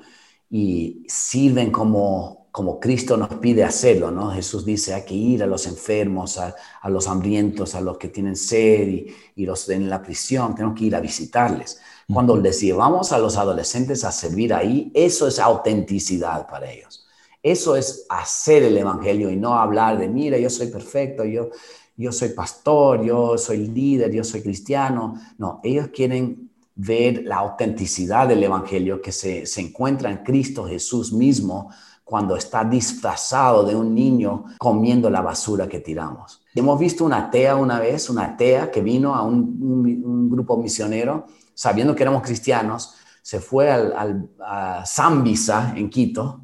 y 0.49 1.03
sirven 1.07 1.69
como, 1.69 2.47
como 2.51 2.79
Cristo 2.79 3.17
nos 3.17 3.35
pide 3.35 3.65
hacerlo, 3.65 4.09
¿no? 4.09 4.31
Jesús 4.31 4.65
dice, 4.65 4.93
hay 4.93 5.03
que 5.03 5.15
ir 5.15 5.43
a 5.43 5.47
los 5.47 5.67
enfermos, 5.67 6.37
a, 6.37 6.55
los 6.89 7.07
hambrientos, 7.07 7.75
a 7.75 7.81
los 7.81 7.97
que 7.97 8.07
tienen 8.07 8.37
sed 8.37 8.87
y, 8.87 9.15
y, 9.35 9.45
los 9.45 9.67
en 9.69 9.89
la 9.89 10.01
prisión, 10.01 10.55
tenemos 10.55 10.77
que 10.77 10.85
ir 10.85 10.95
a 10.95 11.01
visitarles. 11.01 11.81
Cuando 12.11 12.37
les 12.37 12.61
llevamos 12.61 13.11
a 13.11 13.19
los 13.19 13.37
adolescentes 13.37 14.03
a 14.05 14.11
servir 14.13 14.53
ahí, 14.53 14.91
eso 14.93 15.27
es 15.27 15.39
autenticidad 15.39 16.47
para 16.47 16.71
ellos. 16.71 17.05
Eso 17.43 17.75
es 17.75 18.05
hacer 18.09 18.63
el 18.63 18.77
evangelio 18.77 19.29
y 19.31 19.35
no 19.35 19.55
hablar 19.55 19.97
de, 19.97 20.07
mira, 20.07 20.37
yo 20.37 20.49
soy 20.49 20.67
perfecto, 20.67 21.25
yo, 21.25 21.49
yo 21.95 22.11
soy 22.11 22.29
pastor, 22.29 23.03
yo 23.03 23.37
soy 23.37 23.67
líder, 23.67 24.11
yo 24.11 24.23
soy 24.23 24.41
cristiano. 24.41 25.15
No, 25.37 25.59
ellos 25.63 25.89
quieren 25.93 26.49
ver 26.75 27.23
la 27.25 27.37
autenticidad 27.37 28.27
del 28.27 28.43
Evangelio 28.43 29.01
que 29.01 29.11
se, 29.11 29.45
se 29.45 29.61
encuentra 29.61 30.09
en 30.09 30.17
Cristo 30.17 30.65
Jesús 30.65 31.13
mismo 31.13 31.69
cuando 32.03 32.35
está 32.35 32.63
disfrazado 32.63 33.63
de 33.63 33.75
un 33.75 33.93
niño 33.93 34.45
comiendo 34.57 35.09
la 35.09 35.21
basura 35.21 35.67
que 35.67 35.79
tiramos. 35.79 36.41
Hemos 36.53 36.79
visto 36.79 37.05
una 37.05 37.27
atea 37.27 37.55
una 37.55 37.79
vez, 37.79 38.09
una 38.09 38.25
atea 38.25 38.69
que 38.69 38.81
vino 38.81 39.15
a 39.15 39.21
un, 39.21 40.01
un 40.03 40.29
grupo 40.29 40.57
misionero, 40.57 41.27
sabiendo 41.53 41.95
que 41.95 42.03
éramos 42.03 42.23
cristianos, 42.23 42.95
se 43.21 43.39
fue 43.39 43.69
al, 43.69 44.29
a 44.43 44.83
Zambisa 44.85 45.73
en 45.75 45.89
Quito 45.89 46.41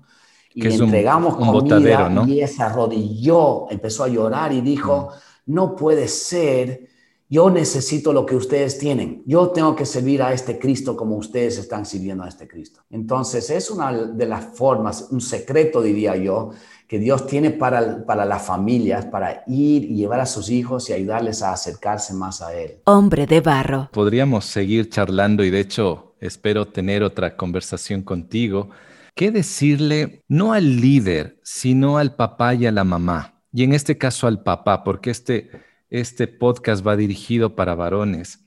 y 0.53 0.61
le 0.61 0.75
entregamos 0.75 1.35
comida 1.35 2.09
y 2.25 2.33
ella 2.33 2.47
se 2.47 2.63
arrodilló, 2.63 3.69
empezó 3.69 4.03
a 4.03 4.07
llorar 4.07 4.53
y 4.53 4.61
dijo, 4.61 5.09
mm. 5.11 5.26
No 5.47 5.75
puede 5.75 6.07
ser, 6.07 6.87
yo 7.29 7.49
necesito 7.49 8.13
lo 8.13 8.25
que 8.25 8.35
ustedes 8.35 8.77
tienen, 8.77 9.23
yo 9.25 9.49
tengo 9.49 9.75
que 9.75 9.85
servir 9.85 10.21
a 10.21 10.31
este 10.31 10.59
Cristo 10.59 10.95
como 10.95 11.17
ustedes 11.17 11.57
están 11.57 11.85
sirviendo 11.85 12.23
a 12.23 12.29
este 12.29 12.47
Cristo. 12.47 12.81
Entonces 12.89 13.49
es 13.49 13.69
una 13.69 13.91
de 13.91 14.25
las 14.25 14.45
formas, 14.55 15.07
un 15.11 15.19
secreto 15.19 15.81
diría 15.81 16.15
yo, 16.15 16.51
que 16.87 16.99
Dios 16.99 17.27
tiene 17.27 17.51
para, 17.51 18.05
para 18.05 18.23
las 18.23 18.45
familias, 18.45 19.05
para 19.05 19.43
ir 19.47 19.83
y 19.83 19.95
llevar 19.95 20.21
a 20.21 20.25
sus 20.25 20.49
hijos 20.49 20.89
y 20.89 20.93
ayudarles 20.93 21.43
a 21.43 21.51
acercarse 21.51 22.13
más 22.13 22.41
a 22.41 22.53
Él. 22.53 22.79
Hombre 22.85 23.27
de 23.27 23.41
barro. 23.41 23.89
Podríamos 23.91 24.45
seguir 24.45 24.89
charlando 24.89 25.43
y 25.43 25.49
de 25.49 25.59
hecho 25.59 26.15
espero 26.21 26.67
tener 26.67 27.03
otra 27.03 27.35
conversación 27.35 28.03
contigo. 28.03 28.69
¿Qué 29.15 29.31
decirle 29.31 30.21
no 30.29 30.53
al 30.53 30.79
líder, 30.79 31.39
sino 31.43 31.97
al 31.97 32.15
papá 32.15 32.53
y 32.55 32.67
a 32.67 32.71
la 32.71 32.85
mamá? 32.85 33.36
Y 33.57 33.63
en 33.63 33.73
este 33.73 33.97
caso 33.97 34.27
al 34.27 34.43
papá, 34.43 34.83
porque 34.83 35.09
este, 35.09 35.49
este 35.89 36.27
podcast 36.27 36.85
va 36.85 36.95
dirigido 36.95 37.55
para 37.55 37.73
varones. 37.73 38.45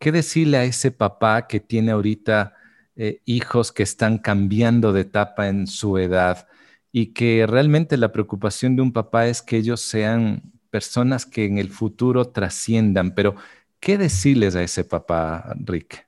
¿Qué 0.00 0.10
decirle 0.10 0.56
a 0.56 0.64
ese 0.64 0.90
papá 0.90 1.46
que 1.46 1.60
tiene 1.60 1.92
ahorita 1.92 2.56
eh, 2.96 3.22
hijos 3.24 3.70
que 3.70 3.84
están 3.84 4.18
cambiando 4.18 4.92
de 4.92 5.02
etapa 5.02 5.46
en 5.46 5.68
su 5.68 5.96
edad 5.96 6.48
y 6.90 7.12
que 7.12 7.46
realmente 7.46 7.96
la 7.96 8.10
preocupación 8.10 8.74
de 8.74 8.82
un 8.82 8.92
papá 8.92 9.28
es 9.28 9.42
que 9.42 9.58
ellos 9.58 9.80
sean 9.80 10.42
personas 10.70 11.24
que 11.24 11.44
en 11.44 11.58
el 11.58 11.70
futuro 11.70 12.24
trasciendan? 12.24 13.14
Pero, 13.14 13.36
¿qué 13.78 13.96
decirles 13.96 14.56
a 14.56 14.64
ese 14.64 14.82
papá, 14.82 15.54
Rick? 15.60 16.04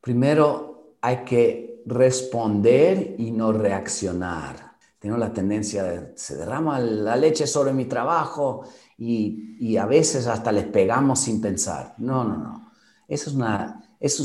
Primero 0.00 0.98
hay 1.00 1.24
que 1.24 1.82
responder 1.84 3.16
y 3.18 3.32
no 3.32 3.52
reaccionar. 3.52 4.71
Tengo 5.02 5.16
la 5.16 5.32
tendencia 5.32 5.82
de, 5.82 6.12
se 6.14 6.36
derrama 6.36 6.78
la 6.78 7.16
leche 7.16 7.44
sobre 7.44 7.72
mi 7.72 7.86
trabajo 7.86 8.62
y, 8.96 9.76
a 9.76 9.84
veces 9.84 10.28
hasta 10.28 10.52
les 10.52 10.66
pegamos 10.66 11.18
sin 11.18 11.40
pensar. 11.40 11.96
No, 11.98 12.22
no, 12.22 12.36
no. 12.36 12.70
Eso 13.08 13.30
es 13.30 13.34
una, 13.34 13.96
eso 13.98 14.22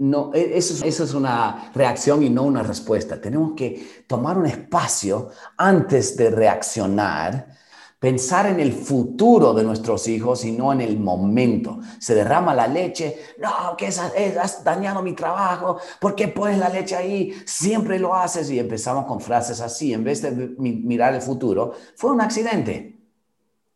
no, 0.00 0.32
e, 0.34 0.58
eso, 0.58 0.84
eso 0.84 1.04
es 1.04 1.14
una 1.14 1.72
reacción 1.74 2.22
y 2.22 2.28
no 2.28 2.42
una 2.42 2.62
respuesta. 2.62 3.18
Tenemos 3.18 3.52
que 3.56 4.04
tomar 4.06 4.36
un 4.36 4.44
espacio 4.44 5.30
antes 5.56 6.14
de 6.14 6.28
reaccionar 6.28 7.48
pensar 8.00 8.46
en 8.46 8.58
el 8.60 8.72
futuro 8.72 9.52
de 9.52 9.62
nuestros 9.62 10.08
hijos 10.08 10.46
y 10.46 10.52
no 10.52 10.72
en 10.72 10.80
el 10.80 10.98
momento. 10.98 11.80
Se 11.98 12.14
derrama 12.14 12.54
la 12.54 12.66
leche, 12.66 13.16
no, 13.38 13.76
que 13.76 13.88
has 13.88 14.64
dañado 14.64 15.02
mi 15.02 15.12
trabajo, 15.12 15.78
¿por 16.00 16.14
qué 16.14 16.28
pones 16.28 16.58
la 16.58 16.70
leche 16.70 16.96
ahí? 16.96 17.34
Siempre 17.44 17.98
lo 17.98 18.14
haces 18.14 18.50
y 18.50 18.58
empezamos 18.58 19.04
con 19.04 19.20
frases 19.20 19.60
así, 19.60 19.92
en 19.92 20.02
vez 20.02 20.22
de 20.22 20.30
mirar 20.58 21.14
el 21.14 21.20
futuro, 21.20 21.74
fue 21.94 22.10
un 22.10 22.22
accidente. 22.22 22.98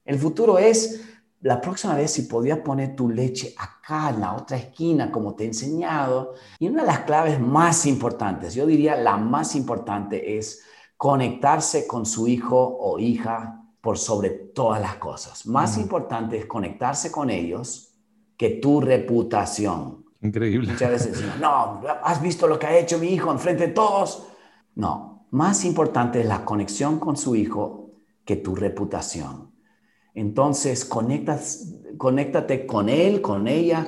El 0.06 0.18
futuro 0.18 0.58
es, 0.58 1.02
la 1.42 1.60
próxima 1.60 1.94
vez 1.94 2.10
si 2.12 2.22
podías 2.22 2.60
poner 2.60 2.96
tu 2.96 3.10
leche 3.10 3.54
acá 3.58 4.08
en 4.08 4.20
la 4.20 4.34
otra 4.34 4.56
esquina, 4.56 5.12
como 5.12 5.34
te 5.34 5.44
he 5.44 5.48
enseñado. 5.48 6.32
Y 6.58 6.68
una 6.68 6.80
de 6.80 6.86
las 6.86 7.00
claves 7.00 7.38
más 7.38 7.84
importantes, 7.84 8.54
yo 8.54 8.64
diría 8.64 8.96
la 8.96 9.18
más 9.18 9.54
importante 9.54 10.38
es 10.38 10.62
conectarse 10.96 11.86
con 11.86 12.06
su 12.06 12.26
hijo 12.26 12.78
o 12.80 12.98
hija 12.98 13.63
por 13.84 13.98
sobre 13.98 14.30
todas 14.30 14.80
las 14.80 14.94
cosas. 14.94 15.44
Más 15.44 15.76
importante 15.76 16.38
es 16.38 16.46
conectarse 16.46 17.12
con 17.12 17.28
ellos 17.28 17.92
que 18.34 18.48
tu 18.48 18.80
reputación. 18.80 20.06
Increíble. 20.22 20.72
Muchas 20.72 20.90
veces 20.90 21.12
decimos, 21.12 21.38
no, 21.38 21.82
¿has 22.02 22.22
visto 22.22 22.46
lo 22.46 22.58
que 22.58 22.66
ha 22.66 22.78
hecho 22.78 22.98
mi 22.98 23.08
hijo 23.08 23.30
enfrente 23.30 23.66
de 23.66 23.72
todos? 23.74 24.26
No, 24.74 25.26
más 25.32 25.66
importante 25.66 26.22
es 26.22 26.26
la 26.26 26.46
conexión 26.46 26.98
con 26.98 27.18
su 27.18 27.36
hijo 27.36 27.90
que 28.24 28.36
tu 28.36 28.54
reputación. 28.54 29.52
Entonces, 30.14 30.86
conectas, 30.86 31.74
conéctate 31.98 32.64
con 32.64 32.88
él, 32.88 33.20
con 33.20 33.46
ella, 33.46 33.86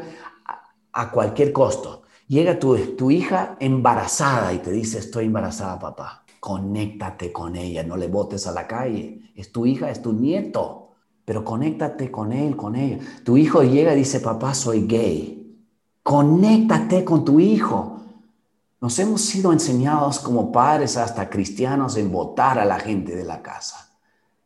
a, 0.93 1.11
cualquier 1.11 1.55
costo. 1.55 2.03
Llega 2.29 2.59
tu, 2.59 2.77
tu 2.97 3.11
hija 3.11 3.57
embarazada 3.61 4.53
y 4.53 4.59
te 4.59 4.73
dice, 4.73 4.99
estoy 4.99 5.25
embarazada, 5.25 5.79
papá 5.79 6.26
conéctate 6.47 7.33
con 7.33 7.57
ella, 7.57 7.83
no 7.83 7.97
le 7.97 8.07
botes 8.07 8.47
a 8.47 8.53
la 8.53 8.69
calle. 8.69 9.33
Es 9.35 9.51
tu 9.51 9.67
hija, 9.67 9.91
es 9.91 10.01
tu 10.01 10.13
nieto, 10.13 10.93
pero 11.25 11.45
conéctate 11.45 12.09
con 12.09 12.33
él, 12.33 12.55
con 12.55 12.77
ella. 12.77 13.01
Tu 13.25 13.37
hijo 13.37 13.65
llega 13.65 13.93
y 13.93 13.99
dice, 13.99 14.21
papá, 14.21 14.55
soy 14.55 14.87
gay. 14.87 15.59
Conéctate 16.05 17.05
con 17.05 17.25
tu 17.25 17.41
hijo. 17.41 18.01
Nos 18.81 18.97
hemos 19.01 19.23
sido 19.23 19.53
enseñados 19.53 20.21
como 20.21 20.53
padres, 20.53 20.97
hasta 20.97 21.29
cristianos, 21.29 21.97
en 21.97 22.13
votar 22.13 22.61
a 22.61 22.65
la 22.65 22.79
gente 22.79 23.17
de 23.17 23.25
la 23.25 23.43
casa. 23.43 23.99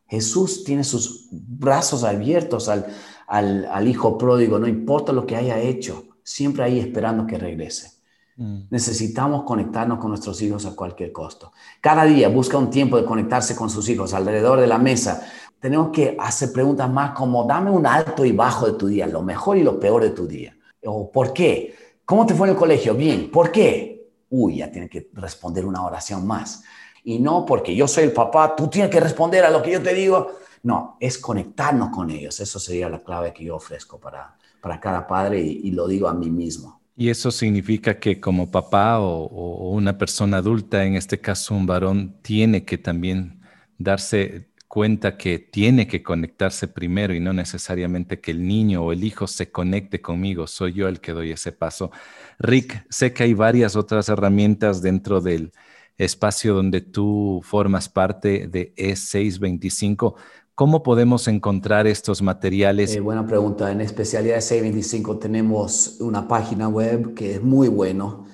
Jesús 0.07 0.65
tiene 0.65 0.85
sus 0.85 1.29
brazos 1.31 2.03
abiertos 2.03 2.71
al, 2.71 2.87
al, 3.27 3.67
al 3.67 3.87
hijo 3.87 4.17
pródigo, 4.17 4.59
no 4.59 4.67
importa 4.67 5.13
lo 5.13 5.27
que 5.27 5.37
haya 5.37 5.59
hecho, 5.61 6.05
siempre 6.23 6.65
ahí 6.65 6.81
esperando 6.81 7.27
que 7.27 7.37
regrese. 7.37 8.00
Mm. 8.41 8.69
Necesitamos 8.71 9.43
conectarnos 9.43 9.99
con 9.99 10.09
nuestros 10.09 10.41
hijos 10.41 10.65
a 10.65 10.75
cualquier 10.75 11.13
costo. 11.13 11.53
Cada 11.79 12.05
día 12.05 12.31
busca 12.31 12.57
un 12.57 12.71
tiempo 12.71 12.97
de 12.97 13.05
conectarse 13.05 13.55
con 13.55 13.69
sus 13.69 13.87
hijos 13.91 14.15
alrededor 14.15 14.59
de 14.61 14.67
la 14.67 14.79
mesa. 14.79 15.27
Tenemos 15.61 15.91
que 15.91 16.17
hacer 16.19 16.51
preguntas 16.51 16.91
más 16.91 17.11
como, 17.11 17.45
dame 17.45 17.71
un 17.71 17.87
alto 17.87 18.25
y 18.25 18.33
bajo 18.33 18.65
de 18.65 18.79
tu 18.79 18.87
día, 18.87 19.07
lo 19.07 19.21
mejor 19.23 19.59
y 19.59 19.63
lo 19.63 19.79
peor 19.79 20.03
de 20.03 20.11
tu 20.11 20.27
día. 20.27 20.57
O, 20.87 21.13
¿por 21.13 21.35
qué? 21.35 21.75
¿Cómo 22.07 22.25
te 22.25 22.35
fue 22.35 22.49
en 22.49 22.55
el 22.55 22.59
colegio? 22.59 22.95
Bien. 22.95 23.31
¿Por 23.31 23.53
qué? 23.53 24.09
Uy, 24.31 24.57
ya 24.57 24.71
tiene 24.71 24.89
que 24.89 25.11
responder 25.13 25.67
una 25.67 25.85
oración 25.85 26.27
más. 26.27 26.65
Y 27.05 27.19
no 27.19 27.45
porque 27.45 27.77
yo 27.77 27.87
soy 27.87 28.05
el 28.05 28.13
papá, 28.13 28.57
tú 28.57 28.69
tienes 28.69 28.91
que 28.91 29.01
responder 29.01 29.45
a 29.45 29.51
lo 29.51 29.63
que 29.63 29.73
yo 29.73 29.83
te 29.83 29.93
digo. 29.93 30.31
No, 30.63 30.97
es 30.99 31.19
conectarnos 31.19 31.91
con 31.91 32.11
ellos. 32.11 32.41
Eso 32.41 32.59
sería 32.59 32.89
la 32.89 33.01
clave 33.01 33.35
que 33.35 33.45
yo 33.45 33.57
ofrezco 33.57 34.01
para, 34.01 34.35
para 34.63 34.81
cada 34.81 35.07
padre 35.07 35.41
y 35.41 35.71
lo 35.73 35.87
digo 35.87 36.09
a 36.09 36.15
mí 36.15 36.31
mismo. 36.31 36.80
Y 37.01 37.09
eso 37.09 37.31
significa 37.31 37.99
que 37.99 38.21
como 38.21 38.51
papá 38.51 39.01
o, 39.01 39.71
una 39.71 39.97
persona 39.97 40.37
adulta, 40.37 40.85
en 40.85 40.97
este 40.97 41.19
caso 41.19 41.55
un 41.55 41.65
varón, 41.65 42.19
tiene 42.21 42.67
que 42.67 42.77
también 42.77 43.41
darse 43.79 44.51
cuenta 44.69 45.17
que 45.17 45.39
tiene 45.39 45.89
que 45.89 46.03
conectarse 46.03 46.69
primero 46.69 47.15
y 47.15 47.21
no 47.21 47.33
necesariamente 47.33 48.21
que 48.21 48.33
el 48.33 48.47
niño 48.47 48.83
o 48.83 48.93
el 48.93 49.03
hijo 49.03 49.27
se 49.27 49.51
conecte 49.51 50.03
conmigo, 50.03 50.47
soy 50.47 50.75
yo 50.75 50.89
el 50.89 51.01
que 51.01 51.13
doy 51.13 51.31
ese 51.31 51.53
paso. 51.53 51.91
Rick, 52.39 52.85
sé 52.91 53.15
que 53.15 53.23
hay 53.23 53.33
varias 53.33 53.77
otras 53.77 54.11
herramientas 54.11 54.83
dentro 54.83 55.23
del 55.23 55.53
espacio 55.97 56.53
donde 56.53 56.83
tú 56.83 57.41
formas 57.43 57.89
parte 57.89 58.47
de 58.47 58.75
E625. 58.77 60.17
¿Cómo 60.61 60.83
podemos 60.83 61.27
encontrar 61.27 61.87
estos 61.87 62.21
materiales? 62.21 62.95
Eh, 62.95 63.01
buena 63.01 63.27
pregunta. 63.27 63.73
En 63.73 63.81
especialidad 63.81 64.35
de 64.35 64.43
625 64.43 65.19
tenemos 65.19 65.97
una 66.01 66.29
página 66.29 66.69
web 66.69 67.15
que 67.15 67.37
es 67.37 67.43
muy 67.43 67.69
bueno. 67.69 68.27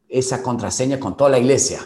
esa 0.08 0.42
contraseña 0.42 0.98
con 0.98 1.14
toda 1.14 1.28
la 1.28 1.38
iglesia 1.38 1.80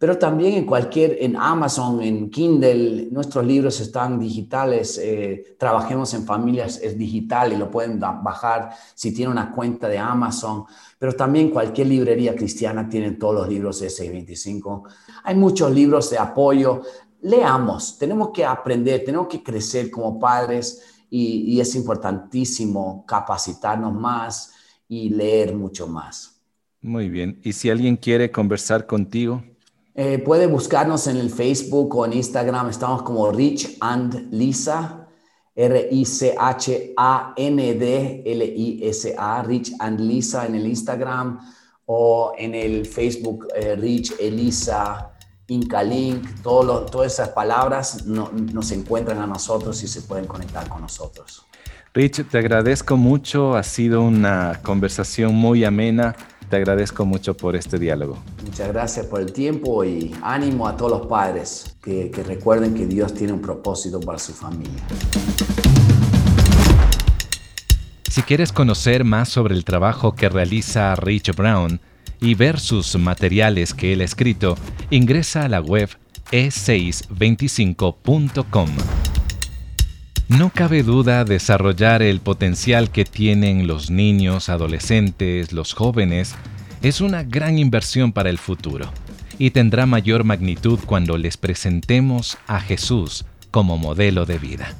pero 0.00 0.16
también 0.16 0.54
en 0.54 0.64
cualquier, 0.64 1.18
en 1.20 1.36
Amazon, 1.36 2.00
en 2.00 2.30
Kindle, 2.30 3.08
nuestros 3.10 3.44
libros 3.44 3.78
están 3.80 4.18
digitales, 4.18 4.96
eh, 4.96 5.54
Trabajemos 5.58 6.14
en 6.14 6.24
Familias 6.24 6.80
es 6.82 6.96
digital 6.96 7.52
y 7.52 7.56
lo 7.58 7.70
pueden 7.70 8.00
bajar 8.00 8.70
si 8.94 9.12
tienen 9.12 9.32
una 9.32 9.52
cuenta 9.52 9.88
de 9.88 9.98
Amazon, 9.98 10.64
pero 10.98 11.12
también 11.12 11.50
cualquier 11.50 11.88
librería 11.88 12.34
cristiana 12.34 12.88
tiene 12.88 13.10
todos 13.10 13.34
los 13.34 13.48
libros 13.50 13.80
de 13.80 13.90
625. 13.90 14.84
Hay 15.22 15.34
muchos 15.34 15.70
libros 15.70 16.08
de 16.08 16.16
apoyo, 16.16 16.80
leamos, 17.20 17.98
tenemos 17.98 18.30
que 18.30 18.46
aprender, 18.46 19.04
tenemos 19.04 19.26
que 19.28 19.42
crecer 19.42 19.90
como 19.90 20.18
padres 20.18 20.82
y, 21.10 21.42
y 21.42 21.60
es 21.60 21.74
importantísimo 21.74 23.04
capacitarnos 23.06 23.92
más 23.92 24.54
y 24.88 25.10
leer 25.10 25.54
mucho 25.54 25.86
más. 25.86 26.40
Muy 26.80 27.10
bien, 27.10 27.38
y 27.42 27.52
si 27.52 27.68
alguien 27.68 27.98
quiere 27.98 28.30
conversar 28.30 28.86
contigo, 28.86 29.42
eh, 29.94 30.18
puede 30.18 30.46
buscarnos 30.46 31.06
en 31.06 31.16
el 31.16 31.30
Facebook 31.30 31.94
o 31.96 32.04
en 32.04 32.12
Instagram. 32.12 32.68
Estamos 32.68 33.02
como 33.02 33.30
Rich 33.30 33.76
and 33.80 34.32
Lisa. 34.32 35.08
R-I-C-H-A-N-D-L-I-S-A. 35.54 36.92
Rich 39.42 39.72
and 39.78 40.00
Lisa 40.00 40.46
en 40.46 40.54
el 40.54 40.66
Instagram 40.66 41.38
o 41.86 42.32
en 42.38 42.54
el 42.54 42.86
Facebook 42.86 43.48
eh, 43.54 43.74
Rich 43.76 44.14
Elisa 44.20 45.10
Incalink. 45.48 46.40
todas 46.42 47.12
esas 47.12 47.30
palabras 47.30 48.06
nos 48.06 48.70
encuentran 48.70 49.18
a 49.18 49.26
nosotros 49.26 49.82
y 49.82 49.88
se 49.88 50.02
pueden 50.02 50.26
conectar 50.26 50.68
con 50.68 50.82
nosotros. 50.82 51.44
Rich, 51.92 52.28
te 52.28 52.38
agradezco 52.38 52.96
mucho, 52.96 53.56
ha 53.56 53.64
sido 53.64 54.02
una 54.02 54.60
conversación 54.62 55.34
muy 55.34 55.64
amena. 55.64 56.14
Te 56.50 56.56
agradezco 56.56 57.06
mucho 57.06 57.36
por 57.36 57.54
este 57.54 57.78
diálogo. 57.78 58.18
Muchas 58.44 58.68
gracias 58.68 59.06
por 59.06 59.20
el 59.20 59.32
tiempo 59.32 59.84
y 59.84 60.12
ánimo 60.20 60.66
a 60.66 60.76
todos 60.76 60.90
los 60.90 61.06
padres 61.06 61.76
que, 61.80 62.10
que 62.10 62.24
recuerden 62.24 62.74
que 62.74 62.86
Dios 62.86 63.14
tiene 63.14 63.32
un 63.32 63.40
propósito 63.40 64.00
para 64.00 64.18
su 64.18 64.32
familia. 64.32 64.82
Si 68.10 68.22
quieres 68.22 68.50
conocer 68.50 69.04
más 69.04 69.28
sobre 69.28 69.54
el 69.54 69.64
trabajo 69.64 70.16
que 70.16 70.28
realiza 70.28 70.96
Rich 70.96 71.36
Brown 71.36 71.80
y 72.20 72.34
ver 72.34 72.58
sus 72.58 72.98
materiales 72.98 73.72
que 73.72 73.92
él 73.92 74.00
ha 74.00 74.04
escrito, 74.04 74.56
ingresa 74.90 75.44
a 75.44 75.48
la 75.48 75.60
web 75.60 75.90
e625.com. 76.32 79.09
No 80.38 80.50
cabe 80.50 80.84
duda 80.84 81.24
desarrollar 81.24 82.02
el 82.02 82.20
potencial 82.20 82.92
que 82.92 83.04
tienen 83.04 83.66
los 83.66 83.90
niños, 83.90 84.48
adolescentes, 84.48 85.52
los 85.52 85.74
jóvenes, 85.74 86.36
es 86.82 87.00
una 87.00 87.24
gran 87.24 87.58
inversión 87.58 88.12
para 88.12 88.30
el 88.30 88.38
futuro 88.38 88.92
y 89.38 89.50
tendrá 89.50 89.86
mayor 89.86 90.22
magnitud 90.22 90.78
cuando 90.86 91.18
les 91.18 91.36
presentemos 91.36 92.38
a 92.46 92.60
Jesús 92.60 93.24
como 93.50 93.76
modelo 93.76 94.24
de 94.24 94.38
vida. 94.38 94.72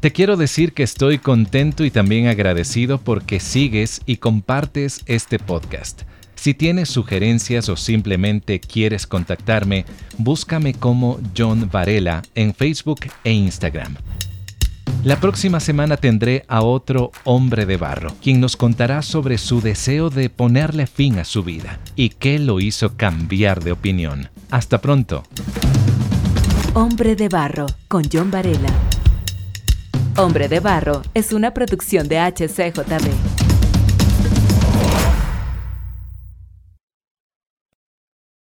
Te 0.00 0.10
quiero 0.10 0.36
decir 0.36 0.72
que 0.72 0.82
estoy 0.82 1.18
contento 1.18 1.84
y 1.84 1.92
también 1.92 2.26
agradecido 2.26 2.98
porque 2.98 3.38
sigues 3.38 4.00
y 4.06 4.16
compartes 4.16 5.02
este 5.06 5.38
podcast. 5.38 6.02
Si 6.34 6.52
tienes 6.52 6.88
sugerencias 6.88 7.68
o 7.68 7.76
simplemente 7.76 8.58
quieres 8.58 9.06
contactarme, 9.06 9.84
búscame 10.18 10.74
como 10.74 11.20
John 11.36 11.70
Varela 11.70 12.22
en 12.34 12.52
Facebook 12.52 13.02
e 13.22 13.32
Instagram. 13.32 13.94
La 15.04 15.20
próxima 15.20 15.60
semana 15.60 15.96
tendré 15.96 16.44
a 16.48 16.62
otro 16.62 17.12
hombre 17.24 17.64
de 17.64 17.76
barro, 17.76 18.12
quien 18.20 18.40
nos 18.40 18.56
contará 18.56 19.02
sobre 19.02 19.38
su 19.38 19.60
deseo 19.60 20.10
de 20.10 20.30
ponerle 20.30 20.88
fin 20.88 21.18
a 21.20 21.24
su 21.24 21.44
vida 21.44 21.78
y 21.94 22.08
qué 22.08 22.38
lo 22.40 22.58
hizo 22.58 22.96
cambiar 22.96 23.62
de 23.62 23.72
opinión. 23.72 24.30
Hasta 24.50 24.80
pronto. 24.80 25.22
Hombre 26.74 27.14
de 27.14 27.28
barro 27.28 27.66
con 27.88 28.02
John 28.12 28.30
Varela. 28.30 28.70
Hombre 30.16 30.48
de 30.48 30.60
barro 30.60 31.02
es 31.14 31.32
una 31.32 31.54
producción 31.54 32.08
de 32.08 32.18
HCJB. 32.18 33.45